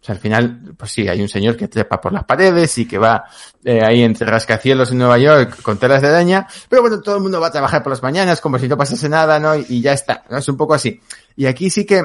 O 0.00 0.06
sea, 0.06 0.14
al 0.14 0.20
final, 0.20 0.74
pues 0.76 0.92
sí, 0.92 1.08
hay 1.08 1.22
un 1.22 1.28
señor 1.28 1.56
que 1.56 1.68
trepa 1.68 1.98
por 1.98 2.12
las 2.12 2.24
paredes 2.24 2.76
y 2.76 2.86
que 2.86 2.98
va 2.98 3.24
eh, 3.64 3.80
ahí 3.82 4.02
entre 4.02 4.26
rascacielos 4.26 4.90
en 4.92 4.98
Nueva 4.98 5.16
York 5.16 5.62
con 5.62 5.78
telas 5.78 6.02
de 6.02 6.08
araña, 6.08 6.46
pero 6.68 6.82
bueno, 6.82 7.00
todo 7.00 7.16
el 7.16 7.22
mundo 7.22 7.40
va 7.40 7.46
a 7.46 7.52
trabajar 7.52 7.82
por 7.82 7.90
las 7.90 8.02
mañanas 8.02 8.40
como 8.42 8.58
si 8.58 8.68
no 8.68 8.76
pasase 8.76 9.08
nada, 9.08 9.40
¿no? 9.40 9.56
Y, 9.56 9.80
ya 9.80 9.94
está, 9.94 10.24
¿no? 10.28 10.36
Es 10.36 10.48
un 10.48 10.58
poco 10.58 10.74
así. 10.74 11.00
Y 11.36 11.46
aquí 11.46 11.70
sí 11.70 11.86
que 11.86 12.02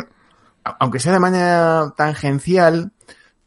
aunque 0.63 0.99
sea 0.99 1.13
de 1.13 1.19
manera 1.19 1.93
tangencial, 1.95 2.91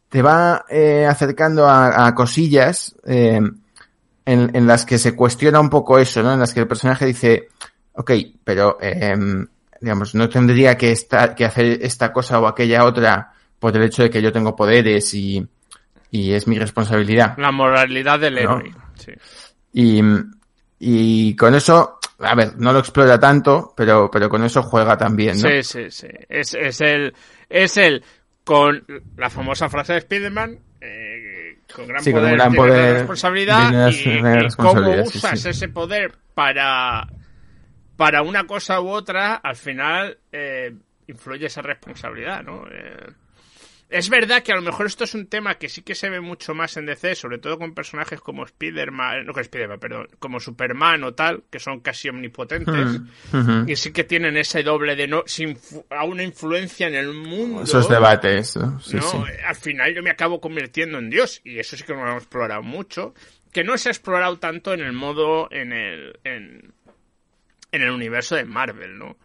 te 0.09 0.21
va 0.21 0.65
eh, 0.69 1.05
acercando 1.05 1.67
a, 1.67 2.13
cosillas 2.13 2.95
eh, 3.05 3.39
en, 4.25 4.55
en, 4.55 4.67
las 4.67 4.85
que 4.85 4.97
se 4.97 5.15
cuestiona 5.15 5.59
un 5.59 5.69
poco 5.69 5.99
eso, 5.99 6.23
¿no? 6.23 6.33
En 6.33 6.39
las 6.39 6.53
que 6.53 6.61
el 6.61 6.67
personaje 6.67 7.05
dice, 7.05 7.49
ok, 7.93 8.11
pero, 8.43 8.77
eh, 8.81 9.15
digamos, 9.79 10.15
no 10.15 10.29
tendría 10.29 10.77
que, 10.77 10.91
estar, 10.91 11.35
que 11.35 11.45
hacer 11.45 11.79
esta 11.81 12.11
cosa 12.11 12.39
o 12.39 12.47
aquella 12.47 12.85
otra 12.85 13.33
por 13.59 13.75
el 13.75 13.83
hecho 13.83 14.03
de 14.03 14.09
que 14.09 14.21
yo 14.21 14.31
tengo 14.31 14.55
poderes 14.55 15.13
y, 15.13 15.45
y 16.11 16.33
es 16.33 16.47
mi 16.47 16.59
responsabilidad. 16.59 17.37
La 17.37 17.51
moralidad 17.51 18.19
del 18.19 18.37
héroe. 18.37 18.69
¿no? 18.69 18.83
Sí. 18.95 19.11
Y, 19.73 20.01
y 20.79 21.35
con 21.35 21.55
eso, 21.55 21.99
a 22.19 22.35
ver, 22.35 22.57
no 22.57 22.73
lo 22.73 22.79
explora 22.79 23.19
tanto, 23.19 23.73
pero, 23.75 24.09
pero 24.11 24.29
con 24.29 24.43
eso 24.43 24.63
juega 24.63 24.97
también, 24.97 25.41
¿no? 25.41 25.49
Sí, 25.49 25.63
sí, 25.63 25.89
sí. 25.89 26.07
Es, 26.29 26.53
es 26.53 26.81
el, 26.81 27.13
es 27.49 27.77
el, 27.77 28.03
con 28.43 28.85
la 29.17 29.29
famosa 29.29 29.69
frase 29.69 29.93
de 29.93 29.99
Spider-Man, 29.99 30.59
con 31.73 31.87
gran 31.87 32.03
Sí, 32.03 32.11
con 32.11 32.21
poder, 32.21 32.33
un 32.33 32.37
gran 32.37 32.51
tiene 32.51 32.65
poder 32.67 32.83
gran 32.83 32.97
responsabilidad, 32.99 33.71
y, 33.91 34.09
y 34.09 34.19
cómo 34.19 34.33
responsabilidad, 34.33 35.05
usas 35.07 35.39
sí. 35.39 35.49
ese 35.49 35.69
poder 35.69 36.13
para, 36.33 37.07
para 37.97 38.21
una 38.21 38.45
cosa 38.45 38.79
u 38.81 38.89
otra, 38.89 39.35
al 39.35 39.55
final 39.55 40.17
eh, 40.31 40.73
influye 41.07 41.47
esa 41.47 41.61
responsabilidad, 41.61 42.43
¿no? 42.43 42.65
Eh, 42.71 43.13
es 43.93 44.09
verdad 44.09 44.41
que 44.41 44.51
a 44.51 44.55
lo 44.55 44.63
mejor 44.63 44.87
esto 44.87 45.03
es 45.03 45.13
un 45.13 45.27
tema 45.27 45.55
que 45.55 45.69
sí 45.69 45.83
que 45.83 45.93
se 45.93 46.09
ve 46.09 46.19
mucho 46.19 46.55
más 46.55 46.77
en 46.77 46.87
DC, 46.87 47.13
sobre 47.13 47.37
todo 47.37 47.59
con 47.59 47.75
personajes 47.75 48.19
como 48.19 48.43
Spider-Man, 48.43 49.23
no 49.23 49.33
que 49.33 49.41
Spider-Man, 49.41 49.79
perdón, 49.79 50.09
como 50.17 50.39
Superman 50.39 51.03
o 51.03 51.13
tal, 51.13 51.43
que 51.51 51.59
son 51.59 51.79
casi 51.79 52.09
omnipotentes. 52.09 53.01
Mm. 53.31 53.69
Y 53.69 53.75
sí 53.75 53.93
que 53.93 54.03
tienen 54.03 54.35
ese 54.35 54.63
doble 54.63 54.95
de 54.95 55.07
no 55.07 55.21
sin 55.27 55.59
a 55.91 56.05
una 56.05 56.23
influencia 56.23 56.87
en 56.87 56.95
el 56.95 57.13
mundo. 57.13 57.61
Esos 57.61 57.87
debates, 57.87 58.57
¿no? 58.57 58.79
Sí, 58.79 58.95
¿no? 58.95 59.03
sí. 59.03 59.17
Al 59.45 59.55
final 59.55 59.93
yo 59.93 60.01
me 60.01 60.09
acabo 60.09 60.41
convirtiendo 60.41 60.97
en 60.97 61.11
Dios. 61.11 61.41
Y 61.43 61.59
eso 61.59 61.77
sí 61.77 61.83
que 61.83 61.93
no 61.93 62.03
lo 62.03 62.09
hemos 62.09 62.23
explorado 62.23 62.63
mucho. 62.63 63.13
Que 63.51 63.63
no 63.63 63.77
se 63.77 63.89
ha 63.89 63.91
explorado 63.91 64.39
tanto 64.39 64.73
en 64.73 64.81
el 64.81 64.93
modo. 64.93 65.51
en 65.51 65.71
el. 65.71 66.19
en, 66.23 66.73
en 67.71 67.81
el 67.81 67.89
universo 67.89 68.35
de 68.35 68.45
Marvel, 68.45 68.97
¿no? 68.97 69.17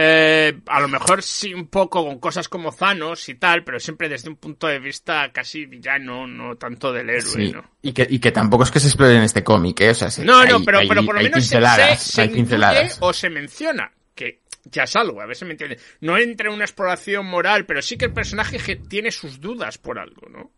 Eh, 0.00 0.60
a 0.66 0.78
lo 0.80 0.86
mejor 0.86 1.24
sí 1.24 1.52
un 1.52 1.66
poco 1.66 2.04
con 2.06 2.20
cosas 2.20 2.48
como 2.48 2.70
Thanos 2.72 3.28
y 3.28 3.34
tal, 3.34 3.64
pero 3.64 3.80
siempre 3.80 4.08
desde 4.08 4.28
un 4.28 4.36
punto 4.36 4.68
de 4.68 4.78
vista 4.78 5.32
casi 5.32 5.66
villano, 5.66 6.24
no 6.26 6.54
tanto 6.56 6.92
del 6.92 7.10
héroe, 7.10 7.22
Sí. 7.22 7.50
¿no? 7.52 7.64
Y, 7.82 7.92
que, 7.92 8.06
y 8.08 8.20
que 8.20 8.30
tampoco 8.30 8.62
es 8.62 8.70
que 8.70 8.78
se 8.78 8.86
explore 8.86 9.16
en 9.16 9.22
este 9.22 9.42
cómic, 9.42 9.80
¿eh? 9.80 9.90
O 9.90 9.94
sea, 9.94 10.08
sí, 10.10 10.22
No, 10.22 10.44
no, 10.44 10.58
hay- 10.58 10.64
pero, 10.64 10.78
hay- 10.78 10.88
pero 10.88 11.04
por 11.04 11.16
lo 11.16 11.20
menos 11.22 11.32
se, 11.44 11.56
pinceladas, 11.56 12.00
se, 12.00 12.12
se 12.12 12.20
hay 12.22 12.28
pinceladas. 12.28 12.98
o 13.00 13.12
se 13.12 13.28
menciona 13.28 13.90
que 14.14 14.42
ya 14.66 14.84
es 14.84 14.94
algo, 14.94 15.20
a 15.20 15.26
ver 15.26 15.34
si 15.36 15.44
me 15.46 15.52
entiende. 15.52 15.80
No 16.00 16.16
entra 16.16 16.48
en 16.48 16.54
una 16.54 16.64
exploración 16.64 17.26
moral, 17.26 17.66
pero 17.66 17.82
sí 17.82 17.96
que 17.96 18.04
el 18.04 18.12
personaje 18.12 18.76
tiene 18.76 19.10
sus 19.10 19.40
dudas 19.40 19.78
por 19.78 19.98
algo, 19.98 20.28
¿no? 20.28 20.52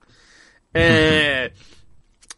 Eh, 0.74 1.50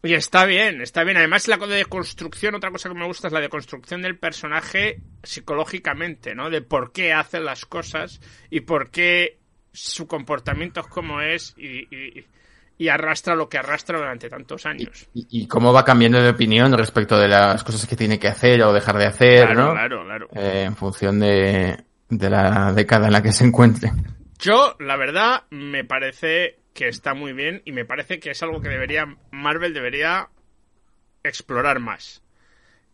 y 0.03 0.13
está 0.13 0.45
bien, 0.45 0.81
está 0.81 1.03
bien. 1.03 1.17
Además, 1.17 1.47
la 1.47 1.57
cosa 1.57 1.73
de 1.73 1.85
construcción, 1.85 2.55
otra 2.55 2.71
cosa 2.71 2.89
que 2.89 2.95
me 2.95 3.05
gusta 3.05 3.27
es 3.27 3.33
la 3.33 3.39
de 3.39 3.49
construcción 3.49 4.01
del 4.01 4.17
personaje 4.17 4.99
psicológicamente, 5.23 6.35
¿no? 6.35 6.49
De 6.49 6.61
por 6.61 6.91
qué 6.91 7.13
hace 7.13 7.39
las 7.39 7.65
cosas 7.65 8.19
y 8.49 8.61
por 8.61 8.89
qué 8.91 9.39
su 9.71 10.07
comportamiento 10.07 10.81
es 10.81 10.87
como 10.87 11.21
es 11.21 11.53
y, 11.57 11.87
y- 11.95 12.25
y 12.75 12.87
arrastra 12.89 13.35
lo 13.35 13.47
que 13.49 13.59
arrastra 13.59 13.97
durante 13.99 14.29
tantos 14.29 14.65
años. 14.65 15.07
Y, 15.13 15.27
y 15.29 15.47
cómo 15.47 15.71
va 15.71 15.85
cambiando 15.85 16.21
de 16.21 16.29
opinión 16.29 16.75
respecto 16.75 17.17
de 17.19 17.27
las 17.27 17.63
cosas 17.63 17.85
que 17.87 17.95
tiene 17.95 18.17
que 18.19 18.27
hacer 18.27 18.61
o 18.63 18.73
dejar 18.73 18.97
de 18.97 19.05
hacer, 19.05 19.45
Claro, 19.45 19.65
¿no? 19.67 19.71
claro, 19.73 20.03
claro. 20.03 20.27
Eh, 20.35 20.63
en 20.63 20.75
función 20.75 21.19
de, 21.19 21.77
de 22.09 22.29
la 22.31 22.73
década 22.73 23.07
en 23.07 23.13
la 23.13 23.21
que 23.21 23.31
se 23.31 23.45
encuentre. 23.45 23.91
Yo, 24.39 24.75
la 24.79 24.97
verdad, 24.97 25.43
me 25.51 25.85
parece 25.85 26.59
que 26.73 26.87
está 26.87 27.13
muy 27.13 27.33
bien 27.33 27.61
y 27.65 27.71
me 27.71 27.85
parece 27.85 28.19
que 28.19 28.31
es 28.31 28.41
algo 28.43 28.61
que 28.61 28.69
debería 28.69 29.05
Marvel 29.31 29.73
debería 29.73 30.29
explorar 31.23 31.79
más. 31.79 32.21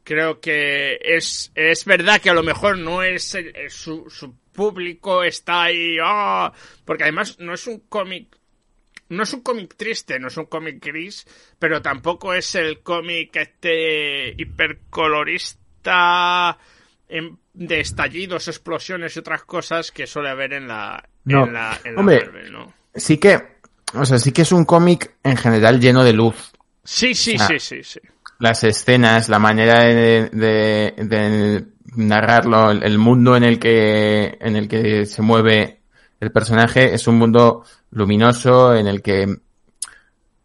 Creo 0.03 0.39
que 0.39 0.97
es, 1.01 1.51
es 1.55 1.85
verdad 1.85 2.21
que 2.21 2.29
a 2.29 2.33
lo 2.33 2.43
mejor 2.43 2.77
no 2.77 3.03
es 3.03 3.35
el- 3.35 3.55
el- 3.55 3.69
su, 3.69 4.09
su 4.09 4.35
público 4.51 5.23
está 5.23 5.63
ahí, 5.63 5.97
¡ah! 6.03 6.51
porque 6.85 7.03
además 7.03 7.37
no 7.39 7.53
es 7.53 7.67
un 7.67 7.79
cómic 7.81 8.35
no 9.09 9.23
es 9.23 9.33
un 9.33 9.41
cómic 9.41 9.75
triste, 9.75 10.19
no 10.19 10.27
es 10.27 10.37
un 10.37 10.45
cómic 10.45 10.85
gris, 10.85 11.25
pero 11.57 11.81
tampoco 11.81 12.33
es 12.35 12.53
el 12.53 12.81
cómic 12.81 13.35
este 13.37 14.35
hipercolorista 14.37 16.57
em, 17.07 17.35
de 17.53 17.79
estallidos, 17.79 18.47
explosiones 18.47 19.15
y 19.15 19.19
otras 19.19 19.43
cosas 19.43 19.91
que 19.91 20.05
suele 20.05 20.29
haber 20.29 20.53
en 20.53 20.67
la, 20.67 21.03
No. 21.25 21.45
en 21.47 21.53
la, 21.53 21.79
en 21.83 21.95
la 21.95 21.99
Hombre. 22.01 22.19
Marvel, 22.25 22.51
¿no? 22.51 22.73
Sí 22.93 23.17
que, 23.17 23.39
o 23.93 24.05
sea, 24.05 24.19
sí 24.19 24.31
que 24.31 24.43
es 24.43 24.51
un 24.51 24.65
cómic 24.65 25.15
en 25.23 25.37
general 25.37 25.79
lleno 25.79 26.03
de 26.03 26.13
luz. 26.13 26.51
Sí, 26.83 27.13
sí, 27.13 27.35
Ah. 27.39 27.47
sí, 27.47 27.59
sí, 27.59 27.83
sí. 27.83 27.99
Las 28.39 28.63
escenas, 28.63 29.27
la 29.29 29.37
manera 29.39 29.81
de, 29.81 30.29
de- 30.31 30.93
de 30.97 31.65
narrarlo, 31.95 32.71
el, 32.71 32.83
el 32.83 32.97
mundo 32.97 33.35
en 33.35 33.43
el 33.43 33.59
que, 33.59 34.37
en 34.39 34.55
el 34.55 34.67
que 34.67 35.05
se 35.05 35.21
mueve 35.21 35.81
el 36.19 36.31
personaje 36.31 36.93
es 36.93 37.07
un 37.07 37.17
mundo 37.17 37.63
luminoso 37.91 38.73
en 38.75 38.87
el 38.87 39.01
que 39.01 39.23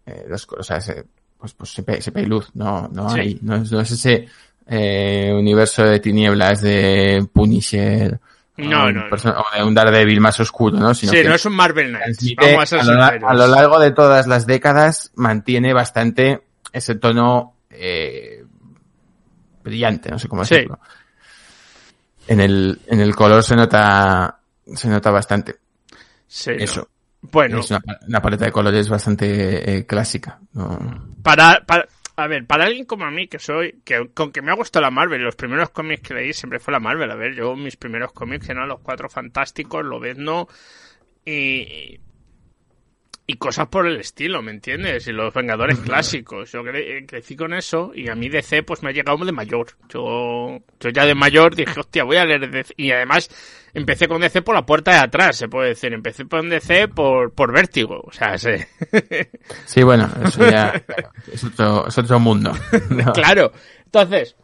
eh, 0.07 0.25
las 0.29 0.47
cosas, 0.47 0.89
eh, 0.89 1.05
pues, 1.39 1.55
pues 1.55 1.71
siempre, 1.71 2.01
siempre 2.01 2.23
hay 2.23 2.29
luz, 2.29 2.51
no, 2.55 2.89
no 2.89 3.11
Sí. 3.11 3.21
hay, 3.21 3.39
no 3.43 3.57
es, 3.57 3.71
no 3.73 3.81
es 3.81 3.91
ese 3.91 4.29
eh, 4.67 5.31
universo 5.33 5.85
de 5.85 6.01
tinieblas 6.01 6.63
de 6.63 7.27
Punisher 7.33 8.19
No, 8.57 8.93
no, 8.93 9.09
no. 9.09 9.17
o 9.17 9.57
de 9.57 9.65
un 9.65 9.75
Daredevil 9.75 10.21
más 10.21 10.39
oscuro, 10.39 10.79
¿no? 10.79 10.95
Sino 10.95 11.13
Sí, 11.13 11.23
que 11.23 11.29
no 11.29 11.35
es 11.35 11.45
un 11.45 11.55
Marvel 11.55 11.89
Knights. 11.91 12.35
Vamos 12.37 12.73
a 12.73 12.81
a, 12.81 12.85
lo, 12.85 13.29
a 13.29 13.35
lo 13.35 13.47
largo 13.49 13.81
de 13.81 13.91
todas 13.91 14.27
las 14.29 14.47
décadas 14.47 15.11
mantiene 15.17 15.73
bastante 15.73 16.43
ese 16.73 16.95
tono 16.95 17.57
eh, 17.71 18.45
brillante, 19.63 20.11
no 20.11 20.19
sé 20.19 20.29
cómo 20.29 20.45
Sí. 20.45 20.55
decirlo. 20.55 20.79
En 22.29 22.41
el, 22.41 22.81
en 22.87 23.01
el 23.01 23.15
color 23.15 23.43
se 23.43 23.57
nota, 23.57 24.39
se 24.75 24.89
nota 24.89 25.11
bastante. 25.11 25.57
Sí, 26.27 26.51
no. 26.51 26.57
Eso. 26.65 26.89
Bueno, 27.23 27.61
Es 27.61 27.71
una, 27.71 27.81
una 28.07 28.21
paleta 28.23 28.45
de 28.45 28.53
colores 28.53 28.89
bastante 28.89 29.79
eh, 29.79 29.87
clásica. 29.87 30.39
¿no? 30.53 31.09
para, 31.23 31.61
para, 31.67 31.87
a 32.17 32.27
ver, 32.29 32.47
para 32.47 32.65
alguien 32.65 32.85
como 32.85 33.05
a 33.05 33.11
mí, 33.11 33.27
que 33.27 33.39
soy, 33.39 33.81
que 33.85 34.09
con 34.15 34.31
que 34.31 34.41
me 34.43 34.53
ha 34.53 34.55
gustado 34.55 34.83
la 34.83 34.91
Marvel, 34.91 35.23
los 35.23 35.37
primeros 35.37 35.71
cómics 35.71 36.03
que 36.03 36.15
leí 36.15 36.33
siempre 36.33 36.61
fue 36.61 36.73
la 36.73 36.81
Marvel. 36.81 37.11
A 37.11 37.17
ver, 37.17 37.35
yo 37.35 37.57
mis 37.57 37.77
primeros 37.77 38.13
cómics 38.13 38.49
eran 38.49 38.69
los 38.69 38.81
Cuatro 38.81 39.09
Fantásticos, 39.09 39.85
Lobezno 39.85 40.49
y, 41.25 41.99
y 43.27 43.37
cosas 43.37 43.69
por 43.69 43.87
el 43.87 43.99
estilo, 44.01 44.43
¿me 44.43 44.51
entiendes? 44.51 45.07
Y 45.09 45.13
los 45.13 45.33
Vengadores 45.33 45.79
clásicos. 45.85 46.53
Yo 46.53 46.63
cre- 46.63 47.07
crecí 47.07 47.37
con 47.37 47.55
eso 47.55 47.93
y 47.95 48.09
a 48.09 48.15
mí 48.15 48.29
DC 48.29 48.63
pues 48.65 48.83
me 48.83 48.91
ha 48.91 48.93
llegado 48.93 49.25
de 49.25 49.33
mayor. 49.33 49.69
Yo, 49.89 50.59
yo 50.81 50.91
ya 50.91 51.07
de 51.07 51.15
mayor 51.15 51.55
dije, 51.57 51.81
hostia, 51.81 52.05
voy 52.05 52.17
a 52.19 52.25
leer 52.27 52.51
DC. 52.51 52.75
Y 52.77 52.91
además 52.91 53.31
empecé 53.73 54.09
con 54.09 54.21
DC 54.21 54.43
por 54.43 54.55
la 54.55 54.67
puerta 54.67 54.93
de 54.93 54.99
atrás, 54.99 55.37
se 55.37 55.49
puede 55.49 55.71
decir. 55.71 55.93
Empecé 55.95 56.27
con 56.27 56.49
DC 56.51 56.89
por, 56.89 57.33
por 57.33 57.53
vértigo. 57.53 58.01
O 58.05 58.13
sea, 58.13 58.37
se... 58.37 58.69
Sí, 59.65 59.83
bueno, 59.83 60.11
eso 60.25 60.49
ya 60.51 60.83
es, 61.33 61.45
otro, 61.45 61.89
es 61.89 61.97
otro 61.97 62.21
mundo. 62.21 62.53
¿no? 62.91 63.13
claro. 63.15 63.53
Entonces, 63.87 64.37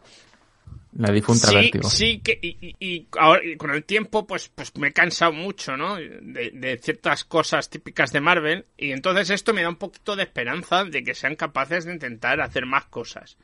La 0.93 1.09
difunta 1.11 1.47
sí, 1.47 1.55
vértigo. 1.55 1.89
sí 1.89 2.19
que 2.19 2.37
y, 2.41 2.57
y- 2.61 2.75
y 2.79 3.07
ahora 3.17 3.41
y 3.45 3.55
con 3.55 3.71
el 3.71 3.83
tiempo 3.85 4.27
pues 4.27 4.49
pues 4.53 4.75
me 4.77 4.89
he 4.89 4.91
cansado 4.93 5.31
mucho, 5.31 5.77
¿no? 5.77 5.95
De, 5.95 6.51
de 6.53 6.77
ciertas 6.83 7.23
cosas 7.23 7.69
típicas 7.69 8.11
de 8.11 8.19
Marvel 8.19 8.65
y 8.77 8.91
entonces 8.91 9.29
esto 9.29 9.53
me 9.53 9.61
da 9.63 9.69
un 9.69 9.77
poquito 9.77 10.15
de 10.17 10.23
esperanza 10.23 10.83
de 10.83 11.03
que 11.03 11.13
sean 11.15 11.35
capaces 11.35 11.85
de 11.85 11.93
intentar 11.93 12.41
hacer 12.41 12.65
más 12.65 12.85
cosas. 12.85 13.37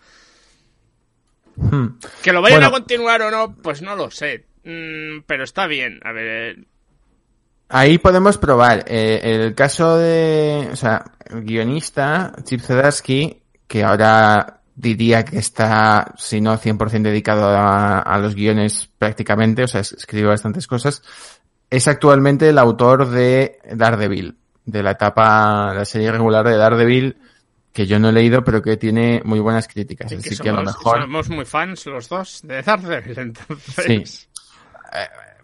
Hmm. 1.56 1.98
Que 2.22 2.32
lo 2.34 2.42
vayan 2.42 2.60
Bueno. 2.60 2.76
a 2.76 2.80
continuar 2.80 3.22
o 3.22 3.32
no, 3.32 3.56
pues 3.56 3.82
no 3.82 3.96
lo 3.96 4.12
sé. 4.12 4.46
Mm, 4.64 5.22
pero 5.26 5.44
está 5.44 5.68
bien. 5.68 6.00
A 6.04 6.12
ver, 6.12 6.58
Ahí 7.70 7.98
podemos 7.98 8.38
probar. 8.38 8.86
Eh, 8.88 9.20
el 9.24 9.54
caso 9.56 9.98
de, 9.98 10.70
o 10.72 10.76
sea, 10.76 11.04
el 11.30 11.44
guionista, 11.44 12.34
Chip 12.44 12.62
Zdarsky, 12.62 13.42
que 13.68 13.84
ahora 13.84 14.57
diría 14.80 15.26
que 15.26 15.40
está, 15.40 16.14
si 16.18 16.40
no 16.40 16.56
100% 16.58 17.02
dedicado 17.02 17.48
a, 17.50 18.00
a 18.00 18.20
los 18.20 18.36
guiones 18.36 18.88
prácticamente, 19.00 19.64
o 19.64 19.68
sea, 19.68 19.82
es- 19.82 19.94
escribe 19.94 20.28
bastantes 20.28 20.68
cosas, 20.68 21.02
es 21.70 21.88
actualmente 21.88 22.48
el 22.50 22.60
autor 22.60 23.10
de 23.10 23.58
Daredevil, 23.74 24.38
de 24.66 24.84
la 24.84 24.92
etapa, 24.92 25.74
la 25.74 25.84
serie 25.84 26.12
regular 26.12 26.48
de 26.48 26.58
Daredevil, 26.58 27.18
que 27.74 27.88
yo 27.88 27.98
no 28.00 28.10
he 28.10 28.12
leído, 28.14 28.44
pero 28.44 28.62
que 28.62 28.78
tiene 28.78 29.22
muy 29.26 29.40
buenas 29.40 29.68
críticas. 29.68 30.12
Así 30.12 30.30
que 30.30 30.36
somos, 30.36 30.48
a 30.48 30.62
lo 30.62 30.64
mejor... 30.66 31.02
somos 31.02 31.30
muy 31.30 31.46
fans 31.46 31.86
los 31.88 32.08
dos 32.08 32.42
de 32.44 32.62
Daredevil, 32.62 33.18
entonces. 33.20 33.84
Sí. 33.86 34.28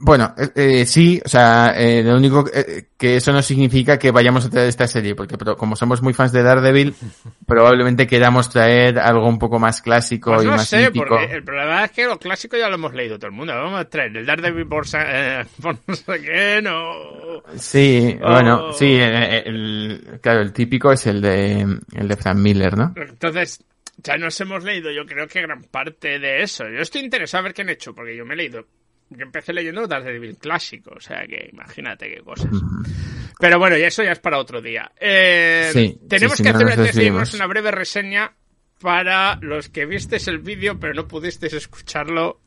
Bueno, 0.06 0.36
eh, 0.38 0.50
eh, 0.56 0.86
sí, 0.86 1.22
o 1.24 1.30
sea, 1.30 1.74
eh, 1.78 2.04
lo 2.04 2.18
único 2.18 2.44
eh, 2.54 2.88
que 2.98 3.16
eso 3.16 3.32
no 3.32 3.42
significa 3.42 3.98
que 3.98 4.12
vayamos 4.12 4.46
a 4.46 4.50
traer 4.50 4.68
esta 4.68 4.86
serie, 4.86 5.16
porque 5.16 5.38
pero 5.38 5.56
como 5.56 5.78
somos 5.78 6.02
muy 6.02 6.14
fans 6.14 6.34
de 6.34 6.44
Daredevil, 6.44 6.94
probablemente 7.48 8.06
queramos 8.06 8.50
traer 8.50 9.00
algo 9.00 9.26
un 9.30 9.40
poco 9.40 9.60
más 9.60 9.82
clásico 9.82 10.32
Pues 10.34 10.44
y 10.44 10.48
no 10.48 10.52
más 10.58 10.68
sé, 10.68 10.88
mítico. 10.88 11.06
porque 11.08 11.34
el 11.34 11.44
problema 11.44 11.86
es 11.86 11.92
que 11.92 12.06
lo 12.06 12.20
clásico 12.20 12.58
ya 12.58 12.68
lo 12.68 12.76
hemos 12.76 12.94
leído 12.94 13.18
todo 13.18 13.28
el 13.28 13.34
mundo. 13.36 13.54
Vamos 13.54 13.80
a 13.80 13.86
traer 13.90 14.16
el 14.18 14.26
Daredevil 14.26 14.68
por, 14.68 14.86
eh, 14.94 15.46
por 15.62 15.78
no 15.88 15.96
sé 15.96 16.22
qué, 16.22 16.60
no. 16.62 17.42
Sí, 17.58 18.18
Oh. 18.22 18.30
bueno, 18.32 18.74
sí, 18.74 18.98
eh, 19.00 19.44
el, 19.46 20.20
claro, 20.22 20.42
el 20.42 20.52
típico 20.52 20.92
es 20.92 21.08
el 21.08 21.22
de 21.22 21.62
el 21.94 22.08
de 22.10 22.18
Frank 22.18 22.38
Miller, 22.38 22.76
¿no? 22.78 22.94
Entonces, 22.98 23.64
ya 23.98 24.18
nos 24.18 24.40
hemos 24.42 24.64
leído, 24.66 24.92
yo 24.92 25.06
creo 25.06 25.28
que 25.28 25.42
gran 25.42 25.62
parte 25.64 26.20
de 26.20 26.44
eso. 26.44 26.66
Yo 26.68 26.80
estoy 26.82 27.02
interesado 27.04 27.40
a 27.40 27.44
ver 27.46 27.54
qué 27.54 27.62
han 27.62 27.70
hecho, 27.70 27.94
porque 27.96 28.18
yo 28.18 28.26
me 28.26 28.34
he 28.34 28.38
leído. 28.38 28.66
Yo 29.18 29.24
empecé 29.24 29.54
leyendo 29.54 29.88
de 29.88 30.02
Devil 30.02 30.38
clásico, 30.38 30.94
o 30.96 31.00
sea 31.00 31.26
que 31.28 31.50
imagínate 31.52 32.10
qué 32.10 32.22
cosas. 32.22 32.52
Pero 33.40 33.60
bueno, 33.60 33.78
y 33.78 33.84
eso 33.84 34.04
ya 34.04 34.12
es 34.12 34.20
para 34.20 34.38
otro 34.38 34.62
día. 34.62 34.92
Eh, 35.00 35.98
tenemos 36.08 36.42
que 36.42 36.50
hacer 36.50 37.36
una 37.36 37.48
breve 37.48 37.72
reseña 37.72 38.34
para 38.80 39.38
los 39.42 39.70
que 39.70 39.86
visteis 39.86 40.28
el 40.28 40.40
vídeo, 40.40 40.80
pero 40.80 40.94
no 40.94 41.08
pudisteis 41.08 41.54
escucharlo 41.54 42.42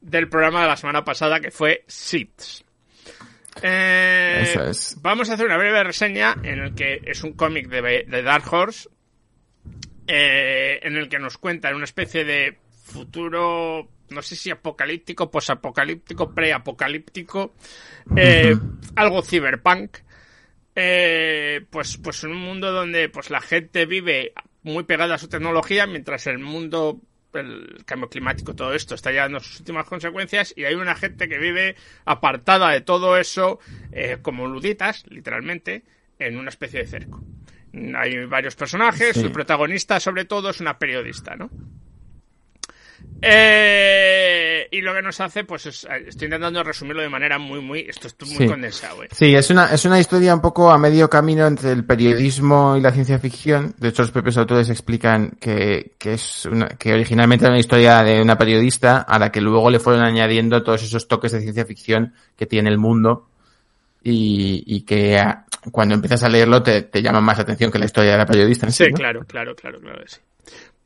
del 0.00 0.28
programa 0.28 0.62
de 0.62 0.68
la 0.68 0.76
semana 0.76 1.04
pasada, 1.04 1.40
que 1.40 1.50
fue 1.50 1.84
Seeds. 1.86 2.64
Eh, 3.62 4.72
vamos 5.00 5.30
a 5.30 5.34
hacer 5.34 5.46
una 5.46 5.56
breve 5.56 5.82
reseña 5.82 6.36
en 6.42 6.60
el 6.60 6.74
que 6.74 7.00
es 7.04 7.24
un 7.24 7.32
cómic 7.32 7.68
de, 7.68 8.22
Dark 8.22 8.52
Horse, 8.52 8.88
eh, 10.06 10.78
en 10.82 10.96
el 10.96 11.08
que 11.08 11.18
nos 11.18 11.38
cuenta 11.38 11.74
una 11.74 11.84
especie 11.84 12.24
de 12.24 12.58
futuro, 12.84 13.88
no 14.10 14.22
sé 14.22 14.36
si 14.36 14.50
apocalíptico, 14.50 15.30
posapocalíptico, 15.30 16.34
preapocalíptico, 16.34 17.54
eh, 18.16 18.56
algo 18.96 19.22
cyberpunk. 19.22 19.98
pues, 20.74 21.96
pues 21.96 22.24
en 22.24 22.30
un 22.30 22.40
mundo 22.40 22.70
donde 22.72 23.08
pues 23.08 23.30
la 23.30 23.40
gente 23.40 23.86
vive 23.86 24.32
muy 24.62 24.84
pegada 24.84 25.16
a 25.16 25.18
su 25.18 25.28
tecnología 25.28 25.86
mientras 25.86 26.26
el 26.26 26.38
mundo 26.38 27.00
el 27.34 27.84
cambio 27.84 28.08
climático, 28.08 28.54
todo 28.54 28.74
esto 28.74 28.94
está 28.94 29.10
llevando 29.10 29.40
sus 29.40 29.60
últimas 29.60 29.86
consecuencias 29.86 30.54
y 30.56 30.64
hay 30.64 30.74
una 30.74 30.94
gente 30.94 31.28
que 31.28 31.38
vive 31.38 31.76
apartada 32.04 32.70
de 32.70 32.80
todo 32.80 33.16
eso, 33.16 33.58
eh, 33.92 34.18
como 34.22 34.46
luditas, 34.46 35.04
literalmente, 35.08 35.84
en 36.18 36.38
una 36.38 36.48
especie 36.48 36.80
de 36.80 36.86
cerco. 36.86 37.22
Hay 37.96 38.24
varios 38.24 38.56
personajes, 38.56 39.16
el 39.18 39.30
protagonista 39.30 40.00
sobre 40.00 40.24
todo 40.24 40.50
es 40.50 40.60
una 40.60 40.78
periodista, 40.78 41.36
¿no? 41.36 41.50
Eh, 43.20 44.68
y 44.70 44.80
lo 44.80 44.94
que 44.94 45.02
nos 45.02 45.20
hace, 45.20 45.44
pues 45.44 45.66
estoy 45.66 46.26
intentando 46.26 46.62
resumirlo 46.62 47.02
de 47.02 47.08
manera 47.08 47.38
muy, 47.38 47.60
muy, 47.60 47.80
esto 47.80 48.06
es 48.06 48.38
muy 48.38 48.46
condensado. 48.46 49.02
¿eh? 49.02 49.08
Sí, 49.10 49.34
es 49.34 49.50
una, 49.50 49.72
es 49.72 49.84
una 49.84 49.98
historia 49.98 50.34
un 50.34 50.40
poco 50.40 50.70
a 50.70 50.78
medio 50.78 51.10
camino 51.10 51.46
entre 51.46 51.72
el 51.72 51.84
periodismo 51.84 52.76
y 52.76 52.80
la 52.80 52.92
ciencia 52.92 53.18
ficción. 53.18 53.74
De 53.78 53.88
hecho, 53.88 54.02
los 54.02 54.12
propios 54.12 54.36
autores 54.36 54.70
explican 54.70 55.36
que, 55.40 55.94
que 55.98 56.14
es 56.14 56.46
una, 56.46 56.68
que 56.68 56.92
originalmente 56.92 57.44
era 57.44 57.52
una 57.52 57.60
historia 57.60 58.02
de 58.02 58.22
una 58.22 58.38
periodista 58.38 58.98
a 58.98 59.18
la 59.18 59.32
que 59.32 59.40
luego 59.40 59.70
le 59.70 59.80
fueron 59.80 60.04
añadiendo 60.04 60.62
todos 60.62 60.82
esos 60.82 61.08
toques 61.08 61.32
de 61.32 61.40
ciencia 61.40 61.64
ficción 61.64 62.14
que 62.36 62.46
tiene 62.46 62.70
el 62.70 62.78
mundo 62.78 63.28
y, 64.02 64.62
y 64.66 64.82
que 64.82 65.18
ah, 65.18 65.44
cuando 65.72 65.94
empiezas 65.94 66.22
a 66.22 66.28
leerlo 66.28 66.62
te, 66.62 66.82
te 66.82 67.02
llama 67.02 67.20
más 67.20 67.38
atención 67.38 67.70
que 67.70 67.78
la 67.78 67.86
historia 67.86 68.12
de 68.12 68.18
la 68.18 68.26
periodista. 68.26 68.70
sí, 68.70 68.92
claro, 68.92 69.24
claro, 69.26 69.54
claro, 69.56 69.80
claro, 69.80 70.02
sí. 70.06 70.18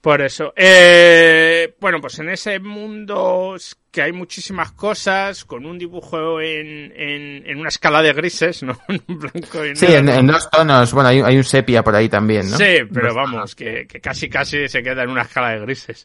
Por 0.03 0.21
eso. 0.21 0.53
Eh, 0.57 1.77
bueno, 1.81 2.01
pues 2.01 2.19
en 2.19 2.29
ese 2.29 2.59
mundo 2.59 3.55
que 3.93 4.03
hay 4.03 4.11
muchísimas 4.11 4.73
cosas, 4.73 5.45
con 5.45 5.65
un 5.65 5.79
dibujo 5.79 6.41
en, 6.41 6.93
en, 6.97 7.57
una 7.57 7.69
escala 7.69 8.03
de 8.03 8.13
grises, 8.13 8.65
¿no? 8.65 8.77
En 8.89 9.01
blanco 9.07 9.65
y 9.65 9.77
Sí, 9.77 9.87
en, 9.87 10.27
dos 10.27 10.51
tonos. 10.51 10.93
Bueno, 10.93 11.09
hay, 11.09 11.37
un 11.37 11.45
sepia 11.45 11.85
por 11.85 11.95
ahí 11.95 12.09
también, 12.09 12.51
¿no? 12.51 12.57
Sí, 12.57 12.79
pero 12.93 13.15
vamos, 13.15 13.55
que, 13.55 13.87
casi 14.03 14.29
casi 14.29 14.69
se 14.69 14.83
queda 14.83 15.05
en 15.05 15.11
una 15.11 15.23
escala 15.23 15.51
de 15.51 15.61
grises. 15.61 16.05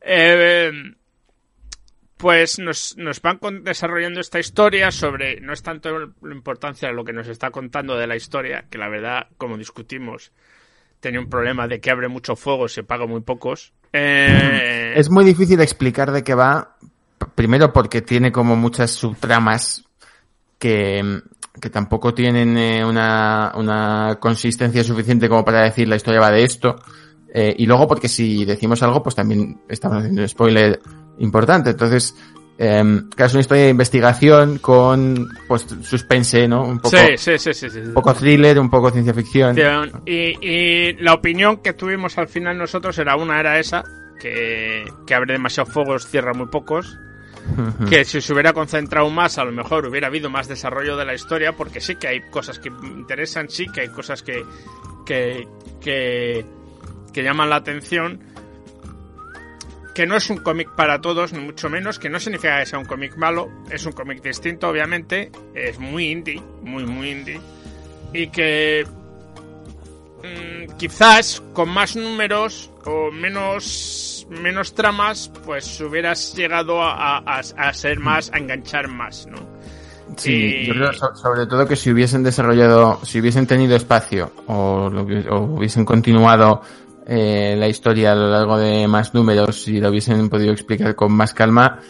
Eh, 0.00 0.70
pues 2.16 2.60
nos, 2.60 2.96
nos 2.98 3.20
van 3.20 3.40
desarrollando 3.64 4.20
esta 4.20 4.38
historia 4.38 4.92
sobre, 4.92 5.40
no 5.40 5.52
es 5.52 5.64
tanto 5.64 5.98
la 5.98 6.32
importancia 6.32 6.86
de 6.86 6.94
lo 6.94 7.02
que 7.02 7.12
nos 7.12 7.26
está 7.26 7.50
contando 7.50 7.96
de 7.96 8.06
la 8.06 8.14
historia, 8.14 8.66
que 8.70 8.78
la 8.78 8.88
verdad, 8.88 9.26
como 9.36 9.58
discutimos, 9.58 10.30
tenía 11.02 11.20
un 11.20 11.28
problema 11.28 11.66
de 11.66 11.80
que 11.80 11.90
abre 11.90 12.08
mucho 12.08 12.36
fuego, 12.36 12.68
se 12.68 12.84
paga 12.84 13.06
muy 13.06 13.20
pocos. 13.20 13.72
Eh, 13.92 14.94
es 14.96 15.10
muy 15.10 15.24
difícil 15.24 15.60
explicar 15.60 16.12
de 16.12 16.22
qué 16.22 16.34
va, 16.34 16.76
primero 17.34 17.72
porque 17.72 18.00
tiene 18.00 18.30
como 18.30 18.54
muchas 18.54 18.92
subtramas 18.92 19.84
que, 20.58 21.20
que 21.60 21.70
tampoco 21.70 22.14
tienen 22.14 22.56
eh, 22.56 22.84
una, 22.84 23.52
una 23.56 24.16
consistencia 24.20 24.84
suficiente 24.84 25.28
como 25.28 25.44
para 25.44 25.64
decir 25.64 25.88
la 25.88 25.96
historia 25.96 26.20
va 26.20 26.30
de 26.30 26.44
esto. 26.44 26.76
Eh, 27.34 27.52
y 27.58 27.66
luego 27.66 27.88
porque 27.88 28.08
si 28.08 28.44
decimos 28.44 28.80
algo, 28.82 29.02
pues 29.02 29.16
también 29.16 29.60
estamos 29.68 29.98
haciendo 29.98 30.22
un 30.22 30.28
spoiler 30.28 30.80
importante. 31.18 31.70
Entonces, 31.70 32.14
eh, 32.64 33.02
que 33.16 33.24
es 33.24 33.32
una 33.32 33.40
historia 33.40 33.64
de 33.64 33.70
investigación 33.70 34.58
con 34.58 35.28
pues 35.48 35.66
suspense, 35.82 36.46
¿no? 36.46 36.62
Un 36.62 36.78
poco, 36.78 36.96
sí, 37.16 37.36
sí, 37.36 37.52
sí, 37.52 37.66
un 37.66 37.92
poco 37.92 38.14
thriller, 38.14 38.60
un 38.60 38.70
poco 38.70 38.92
ciencia 38.92 39.12
ficción. 39.12 39.56
Y, 40.06 40.92
la 41.02 41.12
opinión 41.14 41.56
que 41.56 41.72
tuvimos 41.72 42.16
al 42.18 42.28
final 42.28 42.56
nosotros 42.56 42.96
era 42.98 43.16
una 43.16 43.40
era 43.40 43.58
esa, 43.58 43.82
que, 44.20 44.84
que 45.04 45.12
abre 45.12 45.32
demasiados 45.32 45.72
fuegos, 45.72 46.06
cierra 46.06 46.34
muy 46.34 46.46
pocos. 46.46 46.96
que 47.90 48.04
si 48.04 48.20
se 48.20 48.32
hubiera 48.32 48.52
concentrado 48.52 49.10
más, 49.10 49.38
a 49.38 49.44
lo 49.44 49.50
mejor 49.50 49.86
hubiera 49.86 50.06
habido 50.06 50.30
más 50.30 50.46
desarrollo 50.46 50.96
de 50.96 51.04
la 51.04 51.14
historia, 51.14 51.56
porque 51.56 51.80
sí 51.80 51.96
que 51.96 52.06
hay 52.06 52.20
cosas 52.30 52.60
que 52.60 52.68
interesan, 52.68 53.48
sí 53.48 53.66
que 53.74 53.80
hay 53.80 53.88
cosas 53.88 54.22
que, 54.22 54.44
que, 55.04 55.48
que, 55.80 56.46
que 57.12 57.22
llaman 57.24 57.50
la 57.50 57.56
atención 57.56 58.31
que 59.94 60.06
no 60.06 60.16
es 60.16 60.30
un 60.30 60.38
cómic 60.38 60.70
para 60.74 61.00
todos, 61.00 61.32
ni 61.32 61.40
mucho 61.40 61.68
menos, 61.68 61.98
que 61.98 62.08
no 62.08 62.18
significa 62.18 62.58
que 62.60 62.66
sea 62.66 62.78
un 62.78 62.84
cómic 62.84 63.16
malo, 63.16 63.50
es 63.70 63.84
un 63.84 63.92
cómic 63.92 64.22
distinto, 64.22 64.68
obviamente, 64.68 65.30
es 65.54 65.78
muy 65.78 66.10
indie, 66.10 66.42
muy, 66.62 66.84
muy 66.84 67.10
indie, 67.10 67.40
y 68.12 68.28
que 68.28 68.86
mm, 70.22 70.76
quizás 70.78 71.42
con 71.52 71.68
más 71.68 71.96
números 71.96 72.70
o 72.84 73.10
menos, 73.10 74.26
menos 74.30 74.74
tramas, 74.74 75.30
pues 75.44 75.80
hubieras 75.80 76.34
llegado 76.34 76.82
a, 76.82 77.18
a, 77.18 77.72
ser 77.74 77.98
más, 78.00 78.30
a 78.32 78.38
enganchar 78.38 78.88
más, 78.88 79.26
¿no? 79.26 79.52
Sí, 80.16 80.66
yo 80.66 80.74
creo 80.74 80.92
sobre 80.92 81.46
todo 81.46 81.66
que 81.66 81.74
si 81.74 81.90
hubiesen 81.90 82.22
desarrollado, 82.22 83.00
si 83.02 83.18
hubiesen 83.20 83.46
tenido 83.46 83.76
espacio 83.76 84.30
o, 84.46 84.90
o 85.30 85.38
hubiesen 85.38 85.86
continuado 85.86 86.60
eh, 87.06 87.56
la 87.58 87.68
historia 87.68 88.12
a 88.12 88.14
lo 88.14 88.30
largo 88.30 88.58
de 88.58 88.86
más 88.86 89.14
números, 89.14 89.62
si 89.62 89.80
lo 89.80 89.90
hubiesen 89.90 90.28
podido 90.28 90.52
explicar 90.52 90.94
con 90.94 91.12
más 91.12 91.34
calma, 91.34 91.80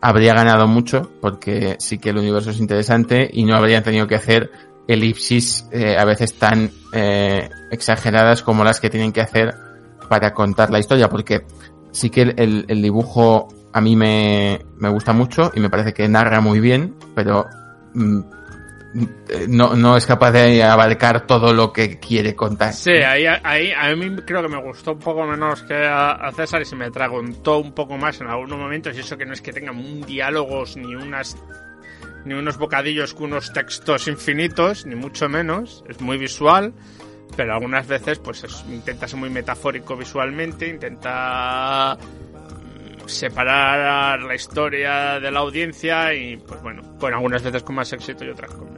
habría 0.00 0.34
ganado 0.34 0.66
mucho, 0.66 1.10
porque 1.20 1.76
sí 1.78 1.98
que 1.98 2.10
el 2.10 2.18
universo 2.18 2.50
es 2.50 2.60
interesante 2.60 3.28
y 3.32 3.44
no 3.44 3.56
habrían 3.56 3.82
tenido 3.82 4.06
que 4.06 4.14
hacer 4.14 4.50
elipsis 4.86 5.66
eh, 5.70 5.96
a 5.98 6.04
veces 6.04 6.34
tan 6.34 6.70
eh, 6.92 7.48
exageradas 7.70 8.42
como 8.42 8.64
las 8.64 8.80
que 8.80 8.90
tienen 8.90 9.12
que 9.12 9.20
hacer 9.20 9.54
para 10.08 10.32
contar 10.32 10.70
la 10.70 10.78
historia, 10.78 11.08
porque 11.08 11.44
sí 11.90 12.10
que 12.10 12.22
el, 12.36 12.66
dibujo 12.82 13.48
a 13.72 13.80
mí 13.80 13.96
me, 13.96 14.60
me 14.78 14.88
gusta 14.88 15.12
mucho 15.12 15.52
y 15.54 15.60
me 15.60 15.68
parece 15.68 15.92
que 15.92 16.08
narra 16.08 16.40
muy 16.40 16.60
bien, 16.60 16.94
pero 17.14 17.46
mm, 17.94 18.20
no, 19.48 19.76
no 19.76 19.96
es 19.96 20.06
capaz 20.06 20.32
de 20.32 20.62
abarcar 20.62 21.26
todo 21.26 21.52
lo 21.52 21.72
que 21.72 21.98
quiere 21.98 22.34
contar. 22.34 22.72
Sí, 22.72 22.92
ahí, 22.92 23.26
ahí 23.26 23.72
a 23.72 23.94
mí 23.94 24.16
creo 24.26 24.42
que 24.42 24.48
me 24.48 24.62
gustó 24.62 24.92
un 24.92 24.98
poco 24.98 25.24
menos 25.24 25.62
que 25.62 25.74
a, 25.74 26.30
César 26.34 26.62
y 26.62 26.64
se 26.64 26.76
me 26.76 26.90
tragontó 26.90 27.58
un 27.58 27.72
poco 27.72 27.98
más 27.98 28.20
en 28.20 28.28
algunos 28.28 28.58
momentos 28.58 28.96
y 28.96 29.00
eso 29.00 29.16
que 29.16 29.26
no 29.26 29.34
es 29.34 29.42
que 29.42 29.52
tenga 29.52 29.72
un 29.72 30.00
diálogos 30.02 30.76
ni 30.76 30.94
unas 30.94 31.36
ni 32.24 32.34
unos 32.34 32.58
bocadillos 32.58 33.14
con 33.14 33.26
unos 33.26 33.52
textos 33.52 34.08
infinitos, 34.08 34.84
ni 34.84 34.94
mucho 34.94 35.28
menos, 35.28 35.84
es 35.88 36.00
muy 36.00 36.18
visual, 36.18 36.74
pero 37.36 37.54
algunas 37.54 37.86
veces 37.86 38.18
pues 38.18 38.44
intenta 38.68 39.06
ser 39.06 39.18
muy 39.18 39.30
metafórico 39.30 39.96
visualmente, 39.96 40.68
intenta 40.68 41.96
mm, 41.96 43.06
separar 43.06 44.20
la 44.22 44.34
historia 44.34 45.20
de 45.20 45.30
la 45.30 45.40
audiencia 45.40 46.12
y 46.12 46.36
pues 46.38 46.60
bueno, 46.62 46.82
con 46.98 47.14
algunas 47.14 47.42
veces 47.42 47.62
con 47.62 47.76
más 47.76 47.92
éxito 47.92 48.24
y 48.24 48.30
otras 48.30 48.52
con 48.52 48.77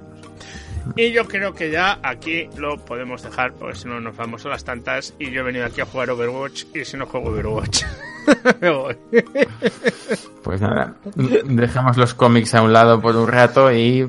y 0.96 1.12
yo 1.12 1.26
creo 1.26 1.52
que 1.54 1.70
ya 1.70 1.98
aquí 2.02 2.48
lo 2.56 2.76
podemos 2.78 3.22
dejar, 3.22 3.52
porque 3.54 3.78
si 3.78 3.88
no 3.88 4.00
nos 4.00 4.16
vamos 4.16 4.44
a 4.46 4.48
las 4.48 4.64
tantas. 4.64 5.14
Y 5.18 5.30
yo 5.30 5.40
he 5.40 5.44
venido 5.44 5.66
aquí 5.66 5.80
a 5.80 5.86
jugar 5.86 6.10
Overwatch, 6.10 6.64
y 6.74 6.84
si 6.84 6.96
no 6.96 7.06
juego 7.06 7.30
Overwatch, 7.30 7.82
me 8.60 8.70
voy. 8.70 8.96
Pues 10.42 10.60
nada, 10.60 10.94
dejamos 11.44 11.96
los 11.96 12.14
cómics 12.14 12.54
a 12.54 12.62
un 12.62 12.72
lado 12.72 13.00
por 13.00 13.16
un 13.16 13.28
rato 13.28 13.72
y, 13.72 14.04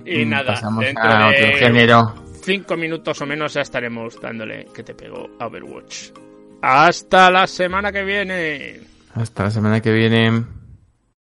pasamos 0.46 0.86
a 0.96 1.28
otro 1.28 1.58
género. 1.58 2.16
Cinco 2.44 2.76
minutos 2.76 3.22
o 3.22 3.26
menos 3.26 3.54
ya 3.54 3.62
estaremos 3.62 4.20
dándole 4.20 4.68
que 4.74 4.84
te 4.84 4.96
pego 4.96 5.30
a 5.40 5.48
Overwatch. 5.48 6.12
Hasta 6.62 7.30
la 7.32 7.48
semana 7.48 7.92
que 7.92 8.04
viene. 8.04 8.80
Hasta 9.16 9.44
la 9.44 9.52
semana 9.52 9.82
que 9.82 9.92
viene. 9.92 10.44